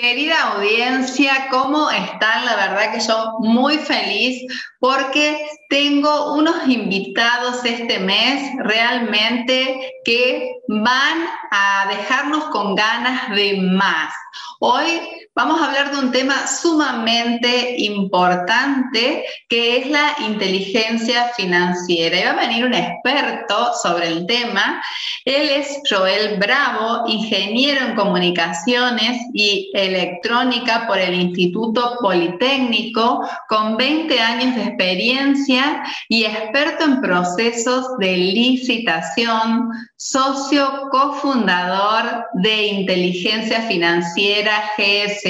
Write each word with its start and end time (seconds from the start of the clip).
Querida 0.00 0.52
audiencia, 0.52 1.48
¿cómo 1.50 1.90
están? 1.90 2.44
La 2.44 2.54
verdad 2.54 2.92
que 2.92 3.00
yo 3.00 3.34
muy 3.40 3.78
feliz 3.78 4.44
porque 4.78 5.44
tengo 5.68 6.34
unos 6.34 6.68
invitados 6.68 7.64
este 7.64 7.98
mes 7.98 8.52
realmente 8.58 9.92
que 10.04 10.52
van 10.68 11.26
a 11.50 11.86
dejarnos 11.88 12.44
con 12.44 12.76
ganas 12.76 13.30
de 13.30 13.56
más. 13.60 14.14
Hoy 14.60 15.00
vamos 15.34 15.60
a 15.60 15.66
hablar 15.66 15.92
de 15.92 15.98
un 15.98 16.12
tema 16.12 16.46
sumamente 16.46 17.76
importante 17.78 19.24
que 19.48 19.78
es 19.78 19.86
la 19.86 20.16
inteligencia 20.26 21.30
financiera. 21.36 22.18
Y 22.18 22.24
va 22.24 22.30
a 22.30 22.46
venir 22.46 22.64
un 22.64 22.74
experto 22.74 23.72
sobre 23.82 24.08
el 24.08 24.26
tema. 24.26 24.82
Él 25.24 25.48
es 25.48 25.80
Joel 25.88 26.38
Bravo, 26.38 27.04
ingeniero 27.06 27.86
en 27.86 27.94
comunicaciones 27.94 29.20
y 29.32 29.70
electrónica 29.88 30.86
por 30.86 30.98
el 30.98 31.14
Instituto 31.14 31.98
Politécnico, 32.00 33.28
con 33.48 33.76
20 33.76 34.20
años 34.20 34.54
de 34.56 34.62
experiencia 34.64 35.82
y 36.08 36.24
experto 36.24 36.84
en 36.84 37.00
procesos 37.00 37.98
de 37.98 38.16
licitación, 38.16 39.70
socio 39.96 40.88
cofundador 40.90 42.26
de 42.34 42.66
inteligencia 42.66 43.62
financiera 43.62 44.72
gsp.com, 44.76 45.24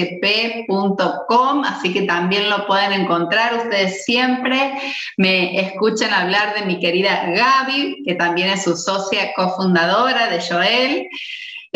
así 1.64 1.92
que 1.92 2.02
también 2.02 2.50
lo 2.50 2.66
pueden 2.66 2.92
encontrar. 2.92 3.54
Ustedes 3.56 4.04
siempre 4.04 4.74
me 5.16 5.58
escuchan 5.60 6.12
hablar 6.12 6.54
de 6.54 6.66
mi 6.66 6.78
querida 6.78 7.24
Gaby, 7.26 8.02
que 8.04 8.14
también 8.14 8.50
es 8.50 8.64
su 8.64 8.76
socia 8.76 9.32
cofundadora 9.34 10.28
de 10.28 10.40
Joel. 10.40 11.08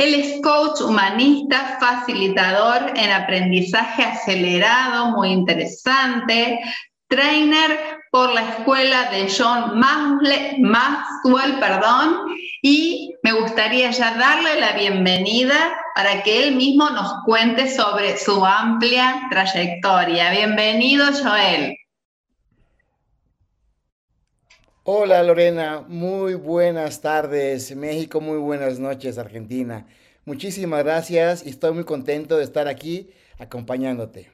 Él 0.03 0.15
es 0.15 0.41
coach 0.43 0.81
humanista, 0.81 1.79
facilitador 1.79 2.93
en 2.97 3.13
aprendizaje 3.13 4.03
acelerado, 4.03 5.13
muy 5.13 5.29
interesante, 5.29 6.59
trainer 7.07 8.01
por 8.11 8.33
la 8.33 8.49
escuela 8.49 9.11
de 9.13 9.29
John 9.31 9.79
Maxwell, 9.79 11.61
perdón, 11.61 12.17
y 12.63 13.15
me 13.23 13.33
gustaría 13.33 13.93
ya 13.93 14.17
darle 14.17 14.59
la 14.59 14.73
bienvenida 14.73 15.55
para 15.95 16.25
que 16.25 16.49
él 16.49 16.57
mismo 16.57 16.91
nos 16.91 17.23
cuente 17.25 17.71
sobre 17.71 18.19
su 18.19 18.45
amplia 18.45 19.29
trayectoria. 19.31 20.33
Bienvenido, 20.33 21.07
Joel. 21.13 21.77
Hola 24.85 25.23
Lorena, 25.23 25.85
muy 25.87 26.35
buenas 26.35 27.01
tardes 27.01 27.77
México, 27.77 28.21
muy 28.21 28.39
buenas 28.39 28.81
noches 28.81 29.17
Argentina. 29.17 29.87
Muchísimas 30.25 30.83
gracias 30.83 31.47
y 31.47 31.51
estoy 31.51 31.71
muy 31.73 31.85
contento 31.85 32.37
de 32.37 32.43
estar 32.43 32.67
aquí 32.67 33.09
acompañándote. 33.39 34.33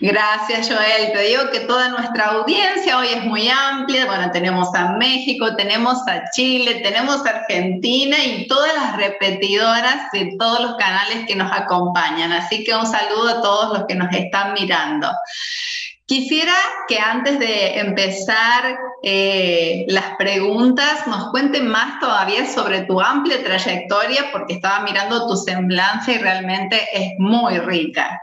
Gracias, 0.00 0.68
Joel. 0.68 1.12
Te 1.12 1.20
digo 1.28 1.50
que 1.50 1.60
toda 1.60 1.90
nuestra 1.90 2.28
audiencia 2.28 2.96
hoy 2.98 3.08
es 3.08 3.24
muy 3.24 3.50
amplia. 3.50 4.06
Bueno, 4.06 4.30
tenemos 4.30 4.74
a 4.74 4.92
México, 4.92 5.54
tenemos 5.56 5.98
a 6.08 6.30
Chile, 6.30 6.80
tenemos 6.82 7.26
a 7.26 7.40
Argentina 7.40 8.16
y 8.24 8.46
todas 8.48 8.74
las 8.74 8.96
repetidoras 8.96 10.10
de 10.12 10.36
todos 10.38 10.60
los 10.60 10.76
canales 10.76 11.26
que 11.26 11.36
nos 11.36 11.52
acompañan. 11.52 12.32
Así 12.32 12.64
que 12.64 12.74
un 12.74 12.86
saludo 12.86 13.28
a 13.28 13.42
todos 13.42 13.78
los 13.78 13.86
que 13.86 13.94
nos 13.94 14.10
están 14.14 14.54
mirando. 14.54 15.10
Quisiera 16.06 16.52
que 16.86 17.00
antes 17.00 17.40
de 17.40 17.80
empezar 17.80 18.78
eh, 19.02 19.86
las 19.88 20.14
preguntas 20.16 21.04
nos 21.08 21.30
cuenten 21.30 21.66
más 21.66 21.98
todavía 21.98 22.46
sobre 22.46 22.82
tu 22.82 23.00
amplia 23.00 23.42
trayectoria 23.42 24.26
porque 24.30 24.54
estaba 24.54 24.84
mirando 24.84 25.26
tu 25.26 25.36
semblanza 25.36 26.12
y 26.12 26.18
realmente 26.18 26.80
es 26.92 27.14
muy 27.18 27.58
rica. 27.58 28.20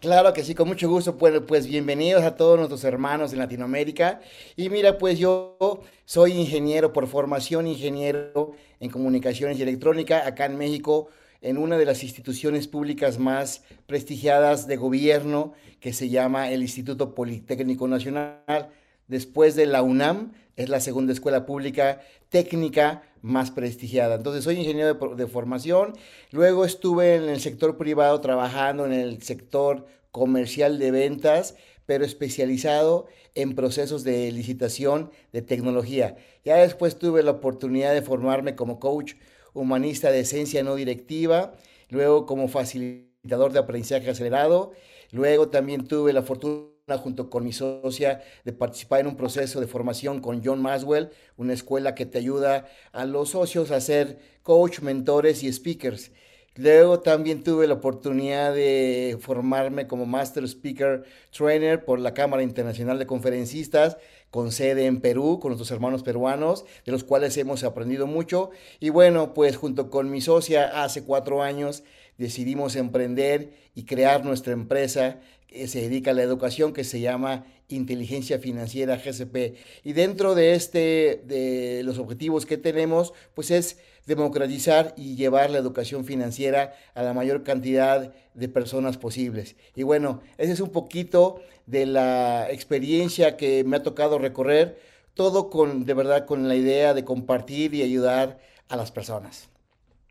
Claro 0.00 0.32
que 0.32 0.44
sí, 0.44 0.54
con 0.54 0.68
mucho 0.68 0.88
gusto. 0.88 1.18
Pues, 1.18 1.42
pues 1.46 1.66
bienvenidos 1.66 2.22
a 2.22 2.36
todos 2.36 2.56
nuestros 2.56 2.84
hermanos 2.84 3.34
en 3.34 3.40
Latinoamérica. 3.40 4.20
Y 4.56 4.70
mira, 4.70 4.96
pues 4.96 5.18
yo 5.18 5.58
soy 6.06 6.32
ingeniero 6.32 6.92
por 6.94 7.06
formación, 7.06 7.66
ingeniero 7.66 8.52
en 8.80 8.90
comunicaciones 8.90 9.58
y 9.58 9.62
electrónica 9.62 10.26
acá 10.26 10.46
en 10.46 10.56
México, 10.56 11.08
en 11.40 11.58
una 11.58 11.78
de 11.78 11.84
las 11.84 12.02
instituciones 12.02 12.68
públicas 12.68 13.18
más 13.18 13.62
prestigiadas 13.86 14.66
de 14.66 14.76
gobierno 14.76 15.52
que 15.80 15.92
se 15.92 16.08
llama 16.08 16.50
el 16.50 16.62
Instituto 16.62 17.14
Politécnico 17.14 17.86
Nacional. 17.86 18.70
Después 19.06 19.54
de 19.54 19.66
la 19.66 19.82
UNAM, 19.82 20.32
es 20.58 20.68
la 20.68 20.80
segunda 20.80 21.12
escuela 21.12 21.46
pública 21.46 22.00
técnica 22.30 23.02
más 23.22 23.52
prestigiada. 23.52 24.16
Entonces, 24.16 24.42
soy 24.42 24.56
ingeniero 24.56 25.14
de, 25.14 25.26
formación. 25.28 25.94
Luego 26.32 26.64
estuve 26.64 27.14
en 27.14 27.28
el 27.28 27.40
sector 27.40 27.76
privado 27.76 28.20
trabajando 28.20 28.84
en 28.84 28.92
el 28.92 29.22
sector 29.22 29.86
comercial 30.10 30.80
de 30.80 30.90
ventas, 30.90 31.54
pero 31.86 32.04
especializado 32.04 33.06
en 33.36 33.54
procesos 33.54 34.02
de 34.02 34.32
licitación 34.32 35.12
de 35.32 35.42
tecnología. 35.42 36.16
Ya 36.44 36.56
después 36.56 36.98
tuve 36.98 37.22
la 37.22 37.30
oportunidad 37.30 37.94
de 37.94 38.02
formarme 38.02 38.56
como 38.56 38.80
coach 38.80 39.14
humanista 39.60 40.10
de 40.10 40.20
esencia 40.20 40.62
no 40.62 40.74
directiva, 40.74 41.54
luego 41.88 42.26
como 42.26 42.48
facilitador 42.48 43.52
de 43.52 43.58
aprendizaje 43.58 44.10
acelerado, 44.10 44.72
luego 45.10 45.48
también 45.48 45.86
tuve 45.86 46.12
la 46.12 46.22
fortuna 46.22 46.72
junto 46.96 47.28
con 47.28 47.44
mi 47.44 47.52
socia 47.52 48.22
de 48.44 48.52
participar 48.52 49.00
en 49.00 49.08
un 49.08 49.16
proceso 49.16 49.60
de 49.60 49.66
formación 49.66 50.20
con 50.20 50.42
John 50.42 50.62
Maswell, 50.62 51.10
una 51.36 51.52
escuela 51.52 51.94
que 51.94 52.06
te 52.06 52.18
ayuda 52.18 52.66
a 52.92 53.04
los 53.04 53.30
socios 53.30 53.70
a 53.70 53.80
ser 53.80 54.18
coach, 54.42 54.80
mentores 54.80 55.42
y 55.42 55.52
speakers. 55.52 56.12
Luego 56.54 57.00
también 57.00 57.44
tuve 57.44 57.68
la 57.68 57.74
oportunidad 57.74 58.52
de 58.52 59.16
formarme 59.20 59.86
como 59.86 60.06
Master 60.06 60.42
Speaker 60.44 61.04
Trainer 61.30 61.84
por 61.84 62.00
la 62.00 62.14
Cámara 62.14 62.42
Internacional 62.42 62.98
de 62.98 63.06
Conferencistas 63.06 63.96
con 64.30 64.52
sede 64.52 64.86
en 64.86 65.00
Perú, 65.00 65.38
con 65.40 65.50
nuestros 65.50 65.70
hermanos 65.70 66.02
peruanos, 66.02 66.64
de 66.84 66.92
los 66.92 67.04
cuales 67.04 67.36
hemos 67.36 67.64
aprendido 67.64 68.06
mucho. 68.06 68.50
Y 68.80 68.90
bueno, 68.90 69.34
pues 69.34 69.56
junto 69.56 69.90
con 69.90 70.10
mi 70.10 70.20
socia 70.20 70.82
hace 70.82 71.04
cuatro 71.04 71.42
años 71.42 71.82
decidimos 72.18 72.76
emprender 72.76 73.52
y 73.74 73.84
crear 73.84 74.24
nuestra 74.24 74.52
empresa 74.52 75.20
que 75.46 75.66
se 75.66 75.80
dedica 75.80 76.10
a 76.10 76.14
la 76.14 76.22
educación 76.22 76.74
que 76.74 76.84
se 76.84 77.00
llama 77.00 77.46
Inteligencia 77.68 78.38
Financiera 78.38 78.96
GCP. 78.96 79.56
Y 79.82 79.92
dentro 79.94 80.34
de 80.34 80.54
este, 80.54 81.22
de 81.24 81.82
los 81.84 81.98
objetivos 81.98 82.44
que 82.44 82.58
tenemos, 82.58 83.14
pues 83.34 83.50
es 83.50 83.78
democratizar 84.08 84.94
y 84.96 85.16
llevar 85.16 85.50
la 85.50 85.58
educación 85.58 86.06
financiera 86.06 86.74
a 86.94 87.02
la 87.02 87.12
mayor 87.12 87.44
cantidad 87.44 88.10
de 88.32 88.48
personas 88.48 88.96
posibles. 88.96 89.54
Y 89.76 89.82
bueno, 89.82 90.22
ese 90.38 90.52
es 90.52 90.60
un 90.60 90.70
poquito 90.70 91.42
de 91.66 91.84
la 91.84 92.50
experiencia 92.50 93.36
que 93.36 93.64
me 93.64 93.76
ha 93.76 93.82
tocado 93.82 94.18
recorrer, 94.18 94.80
todo 95.12 95.50
con, 95.50 95.84
de 95.84 95.92
verdad, 95.92 96.24
con 96.24 96.48
la 96.48 96.56
idea 96.56 96.94
de 96.94 97.04
compartir 97.04 97.74
y 97.74 97.82
ayudar 97.82 98.40
a 98.68 98.76
las 98.76 98.90
personas. 98.90 99.50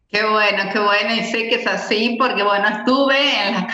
Qué 0.10 0.24
bueno, 0.24 0.64
qué 0.72 0.80
bueno, 0.80 1.14
y 1.16 1.24
sé 1.26 1.50
que 1.50 1.56
es 1.56 1.68
así 1.68 2.16
porque, 2.18 2.42
bueno, 2.42 2.66
estuve 2.70 3.18
en 3.46 3.56
las 3.56 3.66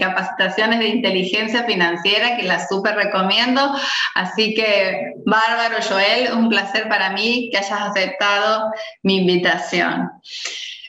capacitaciones 0.00 0.78
de 0.78 0.88
inteligencia 0.88 1.64
financiera, 1.64 2.38
que 2.38 2.44
las 2.44 2.70
súper 2.70 2.94
recomiendo, 2.94 3.76
así 4.14 4.54
que, 4.54 5.12
bárbaro, 5.26 5.76
Joel, 5.86 6.32
un 6.32 6.48
placer 6.48 6.88
para 6.88 7.10
mí 7.10 7.50
que 7.52 7.58
hayas 7.58 7.82
aceptado 7.82 8.70
mi 9.02 9.18
invitación. 9.18 10.10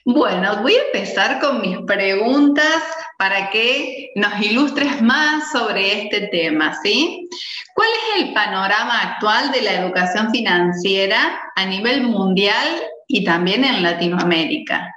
Bueno, 0.05 0.61
voy 0.61 0.75
a 0.75 0.85
empezar 0.93 1.39
con 1.41 1.59
mis 1.59 1.77
preguntas 1.79 2.81
para 3.17 3.49
que 3.49 4.11
nos 4.15 4.39
ilustres 4.41 5.01
más 5.01 5.51
sobre 5.51 6.03
este 6.03 6.29
tema, 6.29 6.73
¿sí? 6.81 7.27
¿Cuál 7.75 7.89
es 7.89 8.23
el 8.23 8.33
panorama 8.33 9.01
actual 9.01 9.51
de 9.51 9.61
la 9.61 9.73
educación 9.73 10.31
financiera 10.31 11.37
a 11.57 11.65
nivel 11.65 12.03
mundial 12.03 12.81
y 13.11 13.23
también 13.23 13.65
en 13.65 13.81
Latinoamérica. 13.81 14.94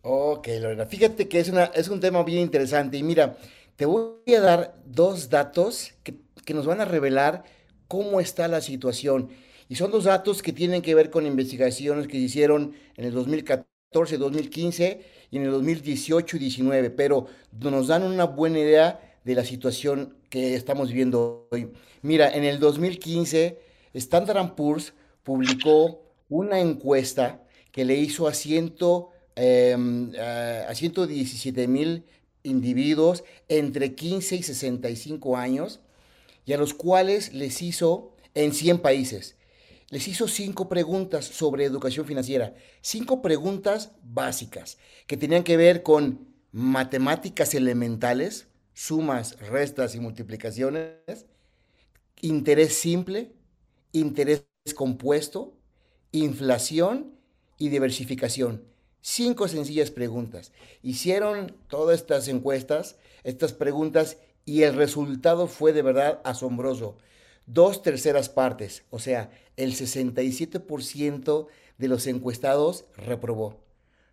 Ok, 0.00 0.48
Lorena, 0.58 0.86
fíjate 0.86 1.28
que 1.28 1.38
es, 1.38 1.50
una, 1.50 1.64
es 1.64 1.88
un 1.88 2.00
tema 2.00 2.22
bien 2.22 2.40
interesante 2.40 2.96
y 2.96 3.02
mira, 3.02 3.36
te 3.76 3.84
voy 3.84 4.34
a 4.34 4.40
dar 4.40 4.74
dos 4.86 5.28
datos 5.28 5.92
que, 6.02 6.14
que 6.44 6.54
nos 6.54 6.64
van 6.64 6.80
a 6.80 6.86
revelar 6.86 7.44
cómo 7.88 8.20
está 8.20 8.48
la 8.48 8.62
situación. 8.62 9.28
Y 9.68 9.74
son 9.74 9.90
dos 9.90 10.04
datos 10.04 10.42
que 10.42 10.52
tienen 10.52 10.80
que 10.80 10.94
ver 10.94 11.10
con 11.10 11.26
investigaciones 11.26 12.06
que 12.06 12.14
se 12.14 12.24
hicieron 12.24 12.72
en 12.96 13.04
el 13.04 13.12
2014, 13.12 14.16
2015 14.16 15.04
y 15.30 15.36
en 15.36 15.42
el 15.42 15.50
2018 15.50 16.36
y 16.36 16.40
19, 16.40 16.90
pero 16.90 17.26
nos 17.52 17.88
dan 17.88 18.02
una 18.02 18.24
buena 18.24 18.60
idea 18.60 19.18
de 19.24 19.34
la 19.34 19.44
situación 19.44 20.16
que 20.30 20.54
estamos 20.54 20.88
viviendo 20.88 21.48
hoy. 21.50 21.70
Mira, 22.00 22.30
en 22.30 22.44
el 22.44 22.60
2015, 22.60 23.58
Standard 23.92 24.54
Poor's 24.54 24.94
publicó 25.22 26.05
una 26.28 26.60
encuesta 26.60 27.42
que 27.72 27.84
le 27.84 27.96
hizo 27.96 28.26
a, 28.26 28.34
ciento, 28.34 29.10
em, 29.34 30.12
a 30.18 30.74
117 30.74 31.68
mil 31.68 32.04
individuos 32.42 33.24
entre 33.48 33.94
15 33.94 34.36
y 34.36 34.42
65 34.42 35.36
años 35.36 35.80
y 36.44 36.52
a 36.52 36.58
los 36.58 36.74
cuales 36.74 37.32
les 37.32 37.60
hizo 37.62 38.14
en 38.34 38.52
100 38.52 38.78
países. 38.78 39.36
Les 39.90 40.08
hizo 40.08 40.26
cinco 40.26 40.68
preguntas 40.68 41.24
sobre 41.24 41.64
educación 41.64 42.06
financiera, 42.06 42.54
cinco 42.80 43.22
preguntas 43.22 43.92
básicas 44.02 44.78
que 45.06 45.16
tenían 45.16 45.44
que 45.44 45.56
ver 45.56 45.84
con 45.84 46.26
matemáticas 46.50 47.54
elementales, 47.54 48.48
sumas, 48.74 49.38
restas 49.38 49.94
y 49.94 50.00
multiplicaciones, 50.00 51.26
interés 52.20 52.74
simple, 52.74 53.32
interés 53.92 54.44
compuesto, 54.74 55.56
inflación 56.18 57.12
y 57.58 57.68
diversificación. 57.68 58.64
Cinco 59.00 59.48
sencillas 59.48 59.90
preguntas. 59.90 60.52
Hicieron 60.82 61.56
todas 61.68 62.00
estas 62.00 62.28
encuestas, 62.28 62.96
estas 63.24 63.52
preguntas, 63.52 64.18
y 64.44 64.62
el 64.62 64.74
resultado 64.74 65.46
fue 65.46 65.72
de 65.72 65.82
verdad 65.82 66.20
asombroso. 66.24 66.96
Dos 67.46 67.82
terceras 67.82 68.28
partes, 68.28 68.84
o 68.90 68.98
sea, 68.98 69.30
el 69.56 69.74
67% 69.74 71.46
de 71.78 71.88
los 71.88 72.06
encuestados 72.06 72.86
reprobó. 72.96 73.60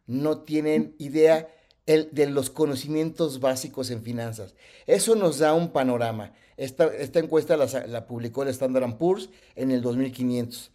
No 0.05 0.39
tienen 0.39 0.95
idea 0.99 1.49
de 1.85 2.29
los 2.29 2.49
conocimientos 2.49 3.39
básicos 3.39 3.89
en 3.91 4.03
finanzas. 4.03 4.55
Eso 4.85 5.15
nos 5.15 5.39
da 5.39 5.53
un 5.53 5.71
panorama. 5.71 6.33
Esta, 6.55 6.91
encuesta 7.15 7.57
la, 7.57 7.65
la, 7.87 8.05
publicó 8.05 8.43
el 8.43 8.49
Standard 8.49 8.97
Poor's 8.97 9.29
en 9.55 9.71
el 9.71 9.81
2500. 9.81 10.72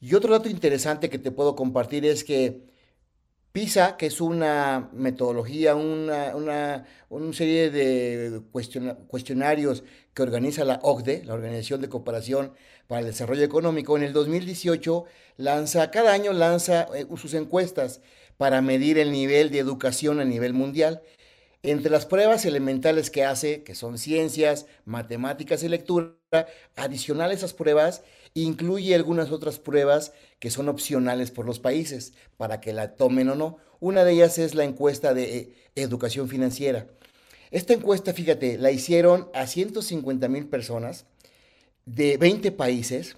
Y 0.00 0.14
otro 0.14 0.32
dato 0.32 0.48
interesante 0.48 1.10
que 1.10 1.18
te 1.18 1.30
puedo 1.30 1.56
compartir 1.56 2.04
es 2.04 2.22
que 2.24 2.62
PISA, 3.52 3.96
que 3.96 4.06
es 4.06 4.20
una 4.20 4.90
metodología, 4.92 5.74
una, 5.74 6.36
una, 6.36 6.84
serie 7.32 7.70
de 7.70 8.42
cuestionarios 9.08 9.82
que 10.12 10.22
organiza 10.22 10.64
la 10.66 10.78
OCDE, 10.82 11.24
la 11.24 11.32
Organización 11.32 11.80
de 11.80 11.88
Cooperación 11.88 12.52
para 12.86 13.00
el 13.00 13.06
Desarrollo 13.06 13.42
Económico, 13.44 13.96
en 13.96 14.02
el 14.02 14.12
2018 14.12 15.06
lanza, 15.38 15.90
cada 15.90 16.12
año 16.12 16.34
lanza 16.34 16.86
eh, 16.94 17.06
sus 17.16 17.32
encuestas 17.32 18.02
para 18.36 18.60
medir 18.60 18.98
el 18.98 19.10
nivel 19.10 19.50
de 19.50 19.60
educación 19.60 20.20
a 20.20 20.26
nivel 20.26 20.52
mundial. 20.52 21.00
Entre 21.62 21.90
las 21.90 22.04
pruebas 22.04 22.44
elementales 22.44 23.10
que 23.10 23.24
hace, 23.24 23.62
que 23.64 23.74
son 23.74 23.96
ciencias, 23.96 24.66
matemáticas 24.84 25.62
y 25.62 25.68
lectura, 25.68 26.14
adicional 26.76 27.30
a 27.30 27.34
esas 27.34 27.54
pruebas, 27.54 28.02
incluye 28.42 28.94
algunas 28.94 29.32
otras 29.32 29.58
pruebas 29.58 30.12
que 30.38 30.50
son 30.50 30.68
opcionales 30.68 31.30
por 31.30 31.46
los 31.46 31.58
países 31.58 32.12
para 32.36 32.60
que 32.60 32.72
la 32.72 32.94
tomen 32.94 33.30
o 33.30 33.34
no. 33.34 33.58
Una 33.80 34.04
de 34.04 34.12
ellas 34.12 34.38
es 34.38 34.54
la 34.54 34.64
encuesta 34.64 35.14
de 35.14 35.36
eh, 35.36 35.54
educación 35.74 36.28
financiera. 36.28 36.86
Esta 37.50 37.72
encuesta, 37.72 38.12
fíjate, 38.12 38.58
la 38.58 38.70
hicieron 38.70 39.30
a 39.32 39.46
150 39.46 40.28
mil 40.28 40.46
personas 40.48 41.06
de 41.86 42.18
20 42.18 42.52
países. 42.52 43.16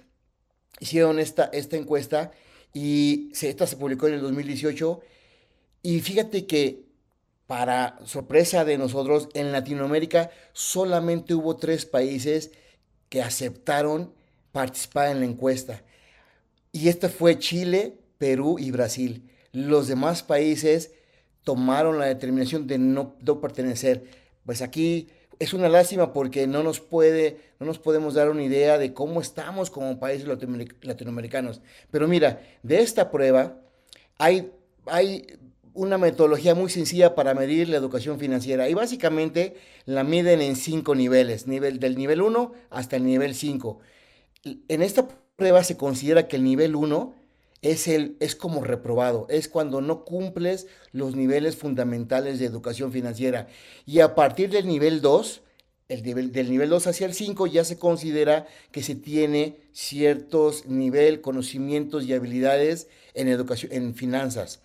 Hicieron 0.79 1.19
esta, 1.19 1.49
esta 1.51 1.75
encuesta 1.75 2.31
y 2.73 3.29
esta 3.33 3.67
se 3.67 3.75
publicó 3.75 4.07
en 4.07 4.13
el 4.13 4.21
2018. 4.21 5.01
Y 5.81 5.99
fíjate 5.99 6.45
que 6.45 6.85
para 7.45 7.99
sorpresa 8.05 8.63
de 8.63 8.77
nosotros, 8.77 9.27
en 9.33 9.51
Latinoamérica 9.51 10.31
solamente 10.53 11.33
hubo 11.33 11.57
tres 11.57 11.85
países 11.85 12.51
que 13.09 13.21
aceptaron 13.21 14.13
participar 14.51 15.09
en 15.09 15.19
la 15.19 15.25
encuesta. 15.25 15.81
Y 16.71 16.89
esta 16.89 17.09
fue 17.09 17.39
Chile, 17.39 17.97
Perú 18.17 18.57
y 18.59 18.71
Brasil. 18.71 19.29
Los 19.51 19.87
demás 19.87 20.23
países 20.23 20.91
tomaron 21.43 21.97
la 21.97 22.05
determinación 22.05 22.67
de 22.67 22.77
no, 22.77 23.15
pertenecer. 23.41 24.03
Pues 24.45 24.61
aquí 24.61 25.07
es 25.39 25.53
una 25.53 25.69
lástima 25.69 26.13
porque 26.13 26.45
no 26.47 26.63
nos 26.63 26.79
puede, 26.79 27.37
no 27.59 27.65
nos 27.65 27.79
podemos 27.79 28.13
dar 28.13 28.29
una 28.29 28.43
idea 28.43 28.77
de 28.77 28.93
cómo 28.93 29.21
estamos 29.21 29.69
como 29.69 29.99
países 29.99 30.27
latinoamericanos. 30.81 31.61
Pero 31.89 32.07
mira, 32.07 32.41
de 32.61 32.81
esta 32.81 33.09
prueba 33.09 33.57
hay, 34.17 34.51
hay 34.85 35.25
una 35.73 35.97
metodología 35.97 36.55
muy 36.55 36.69
sencilla 36.69 37.15
para 37.15 37.33
medir 37.33 37.69
la 37.69 37.77
educación 37.77 38.19
financiera 38.19 38.69
y 38.69 38.73
básicamente 38.73 39.55
la 39.85 40.03
miden 40.03 40.41
en 40.41 40.55
cinco 40.55 40.93
niveles, 40.93 41.47
nivel, 41.47 41.79
del 41.79 41.95
nivel 41.95 42.21
1 42.21 42.51
hasta 42.69 42.97
el 42.97 43.05
nivel 43.05 43.33
5. 43.33 43.79
En 44.43 44.81
esta 44.81 45.07
prueba 45.35 45.63
se 45.63 45.77
considera 45.77 46.27
que 46.27 46.37
el 46.37 46.43
nivel 46.43 46.75
1 46.75 47.13
es, 47.61 47.87
es 47.87 48.35
como 48.35 48.63
reprobado, 48.63 49.27
es 49.29 49.49
cuando 49.49 49.81
no 49.81 50.05
cumples 50.05 50.67
los 50.91 51.15
niveles 51.15 51.57
fundamentales 51.57 52.39
de 52.39 52.45
educación 52.45 52.91
financiera. 52.91 53.47
Y 53.85 53.99
a 53.99 54.15
partir 54.15 54.49
del 54.49 54.67
nivel 54.67 55.01
2, 55.01 55.41
el 55.89 56.03
nivel, 56.03 56.31
del 56.31 56.49
nivel 56.49 56.69
2 56.69 56.87
hacia 56.87 57.07
el 57.07 57.13
5 57.13 57.47
ya 57.47 57.65
se 57.65 57.77
considera 57.77 58.47
que 58.71 58.83
se 58.83 58.95
tiene 58.95 59.57
ciertos 59.73 60.67
nivel, 60.67 61.21
conocimientos 61.21 62.05
y 62.05 62.13
habilidades 62.13 62.87
en 63.13 63.27
educación, 63.27 63.73
en 63.73 63.95
finanzas. 63.95 64.61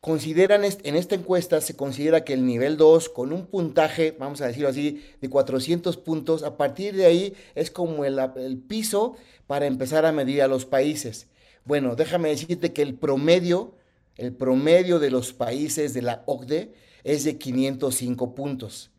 Consideran 0.00 0.62
en 0.64 0.94
esta 0.94 1.16
encuesta 1.16 1.60
se 1.60 1.74
considera 1.74 2.22
que 2.24 2.32
el 2.32 2.46
nivel 2.46 2.76
2 2.76 3.08
con 3.08 3.32
un 3.32 3.46
puntaje, 3.46 4.14
vamos 4.16 4.40
a 4.40 4.46
decirlo 4.46 4.68
así, 4.68 5.02
de 5.20 5.28
400 5.28 5.96
puntos, 5.96 6.44
a 6.44 6.56
partir 6.56 6.94
de 6.94 7.06
ahí 7.06 7.34
es 7.56 7.72
como 7.72 8.04
el, 8.04 8.62
piso 8.68 9.16
para 9.48 9.66
empezar 9.66 10.06
a 10.06 10.12
medir 10.12 10.42
a 10.42 10.48
los 10.48 10.66
países. 10.66 11.26
Bueno, 11.64 11.96
déjame 11.96 12.28
decirte 12.28 12.72
que 12.72 12.82
el 12.82 12.94
promedio, 12.94 13.74
el 14.16 14.32
promedio 14.32 15.00
de 15.00 15.10
los 15.10 15.32
países 15.32 15.94
de 15.94 16.02
la 16.02 16.22
OCDE 16.26 16.72
es 17.02 17.24
de 17.24 17.36
505 17.36 18.36
puntos. 18.36 18.92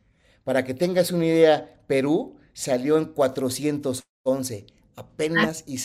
Para 0.43 0.65
que 0.65 0.73
tengas 0.73 1.11
una 1.11 1.27
idea, 1.27 1.79
Perú 1.87 2.35
salió 2.51 2.97
en 2.97 3.05
411, 3.05 4.65
apenas 4.97 5.63
y, 5.65 5.79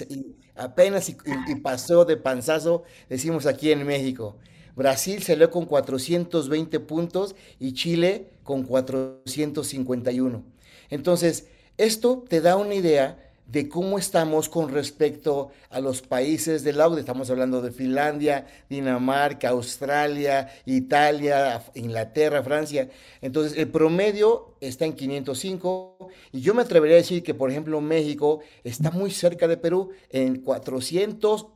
apenas 0.56 1.08
y 1.08 1.54
pasó 1.62 2.04
de 2.04 2.16
panzazo, 2.16 2.82
decimos 3.08 3.46
aquí 3.46 3.70
en 3.70 3.86
México. 3.86 4.38
Brasil 4.74 5.22
salió 5.22 5.50
con 5.50 5.66
420 5.66 6.80
puntos 6.80 7.36
y 7.60 7.72
Chile 7.74 8.30
con 8.42 8.64
451. 8.64 10.42
Entonces, 10.90 11.46
esto 11.76 12.24
te 12.28 12.40
da 12.40 12.56
una 12.56 12.74
idea 12.74 13.18
de 13.46 13.68
cómo 13.68 13.98
estamos 13.98 14.48
con 14.48 14.70
respecto 14.70 15.50
a 15.68 15.80
los 15.80 16.00
países 16.00 16.64
del 16.64 16.78
lado. 16.78 16.96
Estamos 16.96 17.28
hablando 17.30 17.60
de 17.60 17.72
Finlandia, 17.72 18.46
Dinamarca, 18.70 19.50
Australia, 19.50 20.48
Italia, 20.64 21.62
Inglaterra, 21.74 22.42
Francia. 22.42 22.88
Entonces, 23.20 23.58
el 23.58 23.68
promedio 23.68 24.54
está 24.60 24.86
en 24.86 24.94
505 24.94 26.08
y 26.32 26.40
yo 26.40 26.54
me 26.54 26.62
atrevería 26.62 26.96
a 26.96 27.00
decir 27.00 27.22
que, 27.22 27.34
por 27.34 27.50
ejemplo, 27.50 27.80
México 27.80 28.40
está 28.62 28.90
muy 28.90 29.10
cerca 29.10 29.46
de 29.46 29.58
Perú 29.58 29.90
en 30.10 30.40
400 30.40 31.46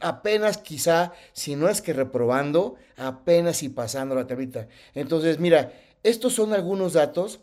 apenas 0.00 0.58
quizá, 0.58 1.12
si 1.32 1.56
no 1.56 1.68
es 1.68 1.82
que 1.82 1.92
reprobando, 1.92 2.76
apenas 2.96 3.62
y 3.62 3.68
pasando 3.68 4.14
la 4.14 4.26
tablita. 4.26 4.68
Entonces, 4.94 5.38
mira, 5.38 5.72
estos 6.02 6.34
son 6.34 6.52
algunos 6.52 6.94
datos 6.94 7.40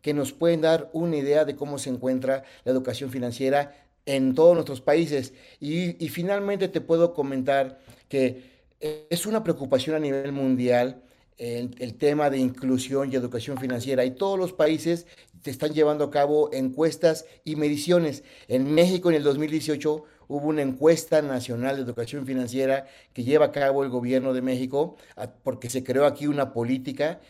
que 0.00 0.14
nos 0.14 0.32
pueden 0.32 0.60
dar 0.60 0.90
una 0.92 1.16
idea 1.16 1.44
de 1.44 1.56
cómo 1.56 1.78
se 1.78 1.90
encuentra 1.90 2.44
la 2.64 2.72
educación 2.72 3.10
financiera 3.10 3.86
en 4.04 4.34
todos 4.34 4.54
nuestros 4.54 4.80
países. 4.80 5.32
Y, 5.60 5.92
finalmente 6.08 6.68
te 6.68 6.80
puedo 6.80 7.14
comentar 7.14 7.78
que 8.08 8.50
es 8.80 9.26
una 9.26 9.44
preocupación 9.44 9.96
a 9.96 10.00
nivel 10.00 10.32
mundial 10.32 11.02
el, 11.38 11.94
tema 11.94 12.30
de 12.30 12.38
inclusión 12.38 13.12
y 13.12 13.16
educación 13.16 13.58
financiera. 13.58 14.04
Y 14.04 14.10
todos 14.12 14.38
los 14.38 14.52
países 14.52 15.06
están 15.44 15.72
llevando 15.72 16.04
a 16.04 16.10
cabo 16.10 16.50
encuestas 16.52 17.24
y 17.44 17.56
mediciones. 17.56 18.24
En 18.48 18.74
México 18.74 19.08
en 19.08 19.16
el 19.16 19.22
2018 19.22 20.04
hubo 20.28 20.48
una 20.48 20.62
encuesta 20.62 21.22
nacional 21.22 21.76
de 21.76 21.82
educación 21.82 22.26
financiera 22.26 22.86
que 23.12 23.24
lleva 23.24 23.46
a 23.46 23.52
cabo 23.52 23.84
el 23.84 23.90
gobierno 23.90 24.32
de 24.32 24.42
México, 24.42 24.96
porque 25.42 25.70
se 25.70 25.84
creó 25.84 26.06
aquí 26.06 26.26
una 26.26 26.52
política, 26.52 27.20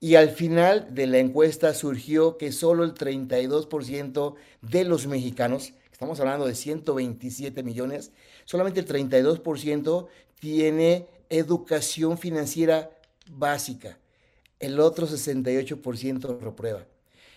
y 0.00 0.16
al 0.16 0.30
final 0.30 0.94
de 0.94 1.06
la 1.06 1.18
encuesta 1.18 1.74
surgió 1.74 2.36
que 2.36 2.50
solo 2.50 2.82
el 2.82 2.94
32% 2.94 4.34
de 4.60 4.84
los 4.84 5.06
mexicanos, 5.06 5.74
estamos 5.92 6.18
hablando 6.18 6.46
de 6.46 6.56
127 6.56 7.62
millones, 7.62 8.10
solamente 8.44 8.80
el 8.80 8.86
32% 8.86 10.08
tiene 10.40 11.06
educación 11.30 12.18
financiera 12.18 12.90
básica. 13.30 13.98
El 14.58 14.80
otro 14.80 15.06
68% 15.06 16.40
reprueba. 16.40 16.84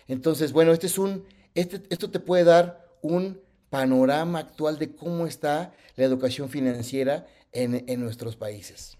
Entonces, 0.08 0.52
bueno, 0.52 0.72
este 0.72 0.88
es 0.88 0.98
un, 0.98 1.24
este, 1.54 1.82
esto 1.88 2.10
te 2.10 2.20
puede 2.20 2.42
dar 2.42 2.88
un 3.00 3.40
panorama 3.70 4.40
actual 4.40 4.78
de 4.78 4.94
cómo 4.94 5.26
está 5.26 5.72
la 5.96 6.04
educación 6.04 6.48
financiera 6.48 7.26
en, 7.52 7.84
en 7.86 8.00
nuestros 8.00 8.36
países. 8.36 8.96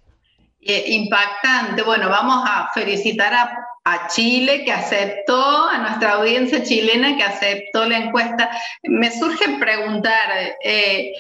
Impactante. 0.61 1.83
Bueno, 1.83 2.09
vamos 2.09 2.45
a 2.45 2.71
felicitar 2.75 3.33
a, 3.33 3.57
a, 3.85 4.09
Chile 4.09 4.65
que 4.65 4.73
aceptó, 4.73 5.69
a 5.69 5.79
nuestra 5.79 6.15
audiencia 6.15 6.63
chilena 6.65 7.17
que 7.17 7.23
aceptó 7.23 7.87
la 7.87 7.99
encuesta. 7.99 8.51
Me 8.83 9.17
surge 9.17 9.59
preguntar, 9.61 10.57
eh, 10.65 11.13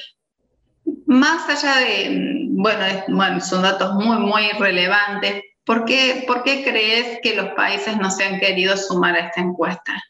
más 1.07 1.49
allá 1.49 1.77
de, 1.77 2.47
bueno, 2.51 2.85
bueno, 3.09 3.41
son 3.41 3.63
datos 3.63 3.95
muy, 3.95 4.19
muy 4.19 4.49
relevantes, 4.59 5.43
¿por 5.65 5.85
qué, 5.85 6.25
¿por 6.27 6.43
qué 6.43 6.65
crees 6.65 7.21
que 7.23 7.35
los 7.35 7.49
países 7.51 7.97
no 7.99 8.11
se 8.11 8.25
han 8.25 8.41
querido 8.41 8.77
sumar 8.77 9.15
a 9.15 9.27
esta 9.27 9.41
encuesta? 9.41 10.03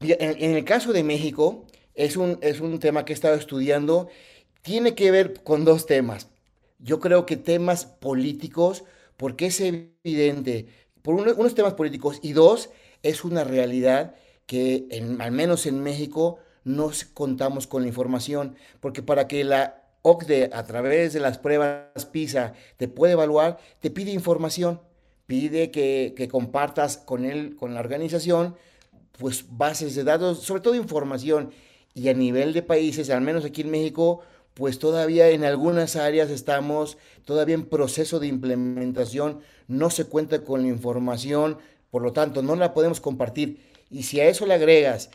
En, 0.00 0.56
el 0.56 0.64
caso 0.64 0.92
de 0.92 1.04
México, 1.04 1.66
es 2.00 2.16
un, 2.16 2.38
es 2.40 2.60
un 2.60 2.78
tema 2.78 3.04
que 3.04 3.12
he 3.12 3.14
estado 3.14 3.34
estudiando, 3.34 4.08
tiene 4.62 4.94
que 4.94 5.10
ver 5.10 5.42
con 5.42 5.66
dos 5.66 5.84
temas. 5.84 6.28
Yo 6.78 6.98
creo 6.98 7.26
que 7.26 7.36
temas 7.36 7.84
políticos, 7.84 8.84
porque 9.18 9.46
es 9.46 9.60
evidente, 9.60 10.66
por 11.02 11.14
unos 11.14 11.54
temas 11.54 11.74
políticos, 11.74 12.18
y 12.22 12.32
dos, 12.32 12.70
es 13.02 13.22
una 13.22 13.44
realidad 13.44 14.14
que 14.46 14.88
al 15.18 15.32
menos 15.32 15.66
en 15.66 15.82
México 15.82 16.38
no 16.64 16.90
contamos 17.12 17.66
con 17.66 17.82
la 17.82 17.88
información, 17.88 18.56
porque 18.80 19.02
para 19.02 19.28
que 19.28 19.44
la 19.44 19.82
OCDE 20.00 20.48
a 20.54 20.64
través 20.64 21.12
de 21.12 21.20
las 21.20 21.36
pruebas 21.36 22.06
PISA 22.10 22.54
te 22.78 22.88
puede 22.88 23.12
evaluar, 23.12 23.58
te 23.80 23.90
pide 23.90 24.10
información, 24.10 24.80
pide 25.26 25.70
que, 25.70 26.14
que 26.16 26.28
compartas 26.28 26.96
con 26.96 27.26
él, 27.26 27.56
con 27.56 27.74
la 27.74 27.80
organización, 27.80 28.56
pues 29.18 29.44
bases 29.50 29.94
de 29.94 30.04
datos, 30.04 30.40
sobre 30.40 30.62
todo 30.62 30.74
información. 30.74 31.50
Y 31.94 32.08
a 32.08 32.14
nivel 32.14 32.52
de 32.52 32.62
países, 32.62 33.10
al 33.10 33.20
menos 33.20 33.44
aquí 33.44 33.62
en 33.62 33.70
México, 33.70 34.20
pues 34.54 34.78
todavía 34.78 35.28
en 35.30 35.44
algunas 35.44 35.96
áreas 35.96 36.30
estamos 36.30 36.98
todavía 37.24 37.54
en 37.54 37.66
proceso 37.66 38.20
de 38.20 38.26
implementación, 38.26 39.40
no 39.68 39.90
se 39.90 40.04
cuenta 40.04 40.44
con 40.44 40.62
la 40.62 40.68
información, 40.68 41.58
por 41.90 42.02
lo 42.02 42.12
tanto 42.12 42.42
no 42.42 42.56
la 42.56 42.74
podemos 42.74 43.00
compartir. 43.00 43.60
Y 43.90 44.04
si 44.04 44.20
a 44.20 44.28
eso 44.28 44.46
le 44.46 44.54
agregas 44.54 45.10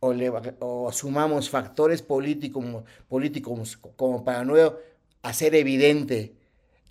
o, 0.00 0.12
le, 0.12 0.30
o 0.60 0.92
sumamos 0.92 1.50
factores 1.50 2.02
políticos, 2.02 2.64
políticos 3.08 3.78
como 3.96 4.24
para 4.24 4.44
no 4.44 4.54
hacer 5.22 5.54
evidente 5.54 6.34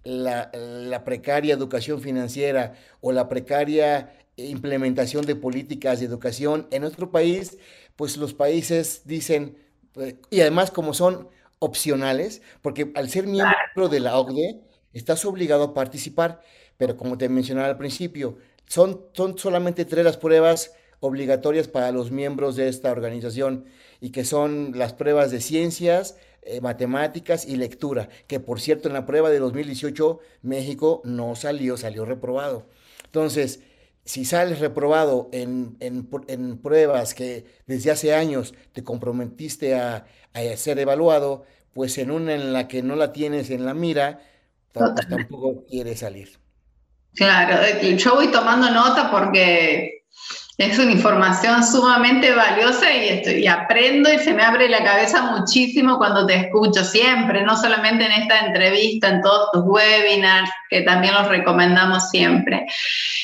la, 0.03 0.51
la 0.53 1.03
precaria 1.03 1.53
educación 1.53 2.01
financiera 2.01 2.73
o 3.01 3.11
la 3.11 3.27
precaria 3.27 4.13
implementación 4.37 5.25
de 5.25 5.35
políticas 5.35 5.99
de 5.99 6.05
educación 6.05 6.67
en 6.71 6.83
nuestro 6.83 7.11
país, 7.11 7.57
pues 7.99 8.15
los 8.15 8.33
países 8.33 9.01
dicen, 9.03 9.57
pues, 9.91 10.15
y 10.29 10.39
además 10.39 10.71
como 10.71 10.93
son 10.93 11.27
opcionales, 11.59 12.41
porque 12.61 12.93
al 12.95 13.09
ser 13.09 13.27
miembro 13.27 13.89
de 13.89 13.99
la 13.99 14.17
OCDE, 14.17 14.61
estás 14.93 15.25
obligado 15.25 15.65
a 15.65 15.73
participar, 15.73 16.39
pero 16.77 16.95
como 16.95 17.17
te 17.17 17.27
mencionaba 17.27 17.67
al 17.67 17.77
principio, 17.77 18.37
son, 18.67 19.01
son 19.11 19.37
solamente 19.37 19.83
tres 19.83 20.05
las 20.05 20.15
pruebas 20.15 20.71
obligatorias 21.01 21.67
para 21.67 21.91
los 21.91 22.09
miembros 22.09 22.55
de 22.55 22.69
esta 22.69 22.89
organización 22.89 23.65
y 23.99 24.11
que 24.11 24.23
son 24.23 24.71
las 24.75 24.93
pruebas 24.93 25.29
de 25.29 25.41
ciencias, 25.41 26.15
eh, 26.43 26.61
matemáticas 26.61 27.45
y 27.45 27.57
lectura, 27.57 28.07
que 28.27 28.39
por 28.39 28.61
cierto 28.61 28.87
en 28.87 28.93
la 28.93 29.05
prueba 29.05 29.29
de 29.29 29.39
2018 29.39 30.19
México 30.41 31.01
no 31.03 31.35
salió, 31.35 31.75
salió 31.75 32.05
reprobado. 32.05 32.65
Entonces, 33.03 33.59
si 34.09 34.25
sales 34.25 34.57
reprobado 34.57 35.29
en, 35.31 35.77
pruebas 36.63 37.13
que 37.13 37.45
desde 37.67 37.91
hace 37.91 38.15
años 38.15 38.55
te 38.73 38.83
comprometiste 38.83 39.75
a, 39.75 40.07
ser 40.57 40.79
evaluado, 40.79 41.45
pues 41.75 41.95
en 41.99 42.09
una 42.09 42.33
en 42.33 42.51
la 42.51 42.67
que 42.67 42.81
no 42.81 42.95
la 42.95 43.13
tienes 43.13 43.51
en 43.51 43.65
la 43.65 43.75
mira, 43.75 44.19
pues 44.73 45.07
tampoco 45.07 45.63
quieres 45.67 45.99
salir. 45.99 46.39
Claro, 47.13 47.61
eh, 47.63 47.95
yo 47.97 48.15
voy 48.15 48.31
tomando 48.31 48.71
nota 48.71 49.11
porque 49.11 50.05
es 50.59 50.77
una 50.77 50.91
información 50.91 51.63
sumamente 51.63 52.33
valiosa 52.33 52.93
y, 52.93 53.07
estoy, 53.07 53.47
aprendo 53.47 54.11
y 54.11 54.19
se 54.19 54.33
me 54.33 54.43
abre 54.43 54.67
la 54.67 54.83
cabeza 54.83 55.21
muchísimo 55.31 55.97
cuando 55.97 56.25
te 56.25 56.35
escucho 56.35 56.83
siempre, 56.83 57.43
no 57.43 57.55
solamente 57.55 58.05
en 58.05 58.11
esta 58.11 58.45
entrevista, 58.45 59.07
en 59.07 59.21
todos 59.21 59.51
tus 59.53 59.63
webinars, 59.63 60.51
que 60.69 60.81
también 60.81 61.13
los 61.13 61.29
recomendamos 61.29 62.09
siempre. 62.09 62.67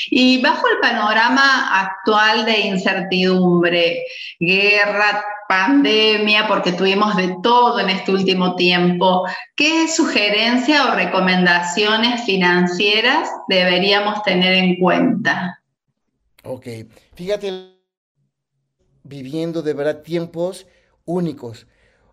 Y 0.10 0.42
bajo 0.42 0.66
el 0.70 0.80
panorama 0.80 1.78
actual 1.78 2.46
de 2.46 2.58
incertidumbre, 2.62 4.06
guerra, 4.40 5.26
pandemia, 5.50 6.48
porque 6.48 6.72
tuvimos 6.72 7.18
de 7.18 7.36
todo 7.44 7.82
en 7.82 7.90
este 7.90 8.14
último 8.14 8.56
tiempo, 8.56 9.28
¿qué 9.58 9.90
sugerencias 9.90 10.86
o 10.86 10.96
recomendaciones 10.96 12.24
financieras 12.24 13.30
deberíamos 13.50 14.24
tener 14.24 14.54
en 14.54 14.78
cuenta? 14.78 15.60
Ok, 16.46 16.68
fíjate, 17.16 17.52
viviendo 19.04 19.62
de 19.62 19.74
verdad 19.74 20.02
tiempos 20.02 20.68
únicos, 21.06 21.68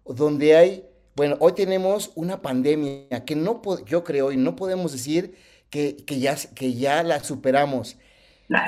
donde 0.04 0.56
hay, 0.56 0.84
bueno, 1.14 1.36
hoy 1.40 1.52
tenemos 1.52 2.12
una 2.14 2.42
pandemia 2.42 3.24
que 3.24 3.36
no, 3.36 3.60
yo 3.84 4.04
creo, 4.04 4.32
y 4.32 4.36
no 4.36 4.56
podemos 4.56 4.92
decir 4.92 5.34
que, 5.70 5.96
ya, 6.06 6.36
que 6.54 6.74
ya 6.74 7.02
la 7.02 7.22
superamos. 7.22 7.96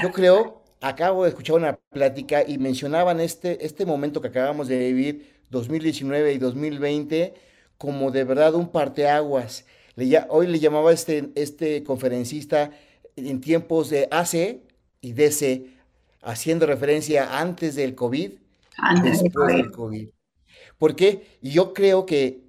Yo 0.02 0.12
creo, 0.12 0.62
acabo 0.80 1.24
de 1.24 1.30
escuchar 1.30 1.56
una 1.56 1.76
plática 1.90 2.42
y 2.46 2.58
mencionaban 2.58 3.20
este, 3.20 3.64
este 3.64 3.84
momento 3.84 4.20
que 4.20 4.28
acabamos 4.28 4.68
de 4.68 4.78
vivir, 4.78 5.34
2019 5.50 6.32
y 6.32 6.38
2020, 6.38 7.34
como 7.76 8.10
de 8.10 8.24
verdad 8.24 8.54
un 8.54 8.68
parteaguas. 8.68 9.66
Le, 9.96 10.24
hoy 10.28 10.46
le 10.46 10.58
llamaba 10.58 10.92
este, 10.92 11.30
este 11.34 11.84
conferencista 11.84 12.70
en 13.16 13.40
tiempos 13.40 13.90
de 13.90 14.08
AC, 14.10 14.62
y 15.04 15.12
DC, 15.12 15.66
haciendo 16.24 16.66
referencia 16.66 17.38
antes 17.38 17.76
del 17.76 17.94
COVID, 17.94 18.32
antes 18.78 19.22
después 19.22 19.54
del 19.54 19.70
COVID. 19.70 20.08
Porque 20.78 21.38
yo 21.40 21.72
creo 21.72 22.06
que 22.06 22.44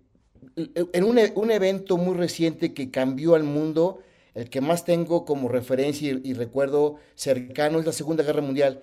en 0.55 1.03
un, 1.03 1.19
un, 1.35 1.51
evento 1.51 1.97
muy 1.97 2.15
reciente 2.15 2.73
que 2.73 2.89
cambió 2.89 3.35
al 3.35 3.43
mundo, 3.43 3.99
el 4.33 4.49
que 4.49 4.61
más 4.61 4.85
tengo 4.85 5.25
como 5.25 5.49
referencia 5.49 6.19
y, 6.23 6.33
recuerdo 6.33 6.97
cercano 7.15 7.79
es 7.79 7.85
la 7.85 7.91
Segunda 7.91 8.23
Guerra 8.23 8.41
Mundial. 8.41 8.81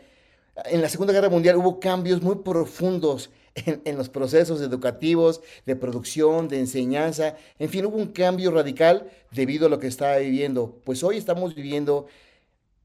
En 0.67 0.83
la 0.83 0.89
Segunda 0.89 1.13
Guerra 1.13 1.31
Mundial 1.31 1.57
hubo 1.57 1.81
cambios 1.81 2.23
muy 2.23 2.37
profundos 2.37 3.31
en, 3.55 3.81
en, 3.85 3.97
los 3.97 4.09
procesos 4.09 4.61
educativos, 4.61 5.41
de 5.65 5.77
producción, 5.77 6.49
de 6.49 6.59
enseñanza. 6.59 7.37
En 7.59 7.69
fin, 7.71 7.87
hubo 7.87 7.97
un 7.97 8.09
cambio 8.09 8.51
radical 8.51 9.11
debido 9.31 9.67
a 9.67 9.71
lo 9.71 9.79
que 9.79 9.87
estaba 9.87 10.19
viviendo. 10.19 10.79
Pues 10.85 11.03
hoy 11.03 11.17
estamos 11.17 11.55
viviendo 11.55 12.07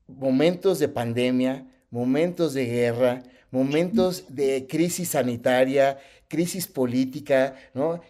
momentos 0.08 0.80
de 0.80 0.88
pandemia, 0.88 1.66
momentos 1.90 2.54
de 2.54 2.66
guerra, 2.66 3.24
momentos 3.52 4.26
de 4.30 4.68
crisis 4.68 5.10
sanitaria, 5.10 6.00
crisis 6.28 6.68
política, 6.68 7.56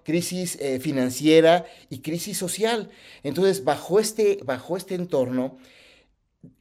crisis 0.03 0.57
eh, 0.59 0.79
financiera 0.79 1.65
y 1.89 1.99
crisis 1.99 2.37
social. 2.37 2.89
Entonces, 3.23 3.63
bajo 3.63 3.99
este, 3.99 4.39
bajo 4.43 4.77
este 4.77 4.95
entorno, 4.95 5.57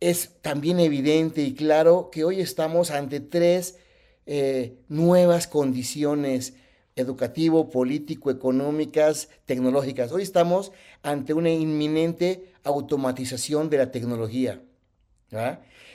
es 0.01 0.33
también 0.43 0.81
evidente 0.81 1.43
y 1.43 1.55
claro 1.55 2.11
que 2.11 2.25
hoy 2.25 2.41
estamos 2.41 2.91
ante 2.91 3.21
tres 3.21 3.79
eh, 4.27 4.77
nuevas 4.89 5.47
condiciones 5.47 6.55
educativo, 6.97 7.69
político, 7.71 8.31
económicas, 8.31 9.29
tecnológicas. 9.45 10.13
Hoy 10.13 10.23
estamos 10.23 10.73
ante 11.03 11.35
una 11.35 11.51
inminente 11.51 12.53
automatización 12.65 13.69
de 13.69 13.77
la 13.77 13.91
tecnología. 13.91 14.63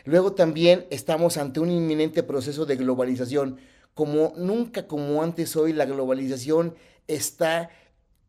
Luego 0.05 0.33
también 0.33 0.85
estamos 0.89 1.37
ante 1.37 1.59
un 1.59 1.71
inminente 1.71 2.23
proceso 2.23 2.65
de 2.65 2.75
globalización. 2.75 3.57
Como 3.93 4.33
nunca 4.37 4.87
como 4.87 5.21
antes 5.21 5.55
hoy, 5.55 5.73
la 5.73 5.85
globalización 5.85 6.75
está 7.07 7.69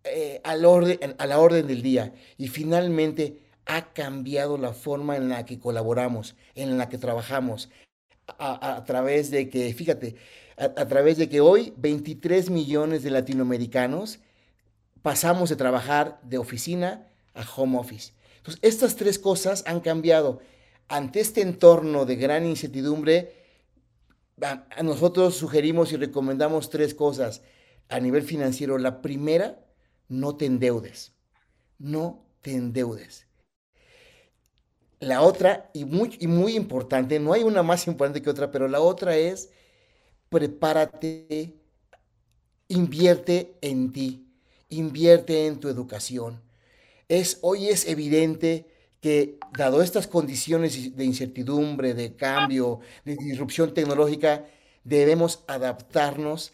eh, 0.04 0.40
a 0.44 0.56
la 0.56 1.38
orden 1.38 1.66
del 1.66 1.82
día. 1.82 2.12
Y 2.36 2.48
finalmente 2.48 3.38
ha 3.66 3.92
cambiado 3.92 4.58
la 4.58 4.72
forma 4.72 5.16
en 5.16 5.28
la 5.28 5.44
que 5.44 5.58
colaboramos, 5.58 6.34
en 6.54 6.78
la 6.78 6.88
que 6.88 6.98
trabajamos, 6.98 7.70
a, 8.38 8.82
través 8.84 9.30
de 9.30 9.48
que, 9.48 9.72
fíjate, 9.74 10.16
a, 10.56 10.86
través 10.86 11.16
de 11.16 11.28
que 11.28 11.40
hoy 11.40 11.72
23 11.76 12.50
millones 12.50 13.02
de 13.02 13.10
latinoamericanos 13.10 14.20
pasamos 15.02 15.50
de 15.50 15.56
trabajar 15.56 16.20
de 16.22 16.38
oficina 16.38 17.08
a 17.34 17.44
home 17.56 17.78
office. 17.78 18.12
Entonces, 18.38 18.60
estas 18.62 18.96
tres 18.96 19.18
cosas 19.18 19.62
han 19.66 19.80
cambiado 19.80 20.40
ante 20.92 21.20
este 21.20 21.40
entorno 21.40 22.04
de 22.04 22.16
gran 22.16 22.44
incertidumbre, 22.44 23.32
nosotros 24.82 25.34
sugerimos 25.34 25.90
y 25.92 25.96
recomendamos 25.96 26.68
tres 26.68 26.94
cosas 26.94 27.40
a 27.88 27.98
nivel 27.98 28.22
financiero. 28.22 28.76
La 28.76 29.00
primera, 29.00 29.64
no 30.08 30.36
te 30.36 30.44
endeudes. 30.44 31.12
No 31.78 32.26
te 32.42 32.52
endeudes. 32.52 33.26
La 35.00 35.22
otra, 35.22 35.70
y 35.72 35.86
muy, 35.86 36.14
y 36.20 36.26
muy 36.26 36.56
importante, 36.56 37.18
no 37.18 37.32
hay 37.32 37.42
una 37.42 37.62
más 37.62 37.86
importante 37.86 38.20
que 38.20 38.28
otra, 38.28 38.50
pero 38.50 38.68
la 38.68 38.80
otra 38.80 39.16
es 39.16 39.48
prepárate 40.28 41.58
invierte 42.68 43.56
en 43.62 43.92
ti, 43.92 44.28
invierte 44.68 45.46
en 45.46 45.58
tu 45.58 45.68
educación. 45.68 46.42
Es, 47.08 47.38
hoy 47.40 47.68
es 47.68 47.88
evidente 47.88 48.71
que 49.02 49.40
dado 49.58 49.82
estas 49.82 50.06
condiciones 50.06 50.96
de 50.96 51.04
incertidumbre, 51.04 51.92
de 51.92 52.14
cambio, 52.14 52.78
de 53.04 53.16
disrupción 53.16 53.74
tecnológica, 53.74 54.46
debemos 54.84 55.42
adaptarnos 55.48 56.52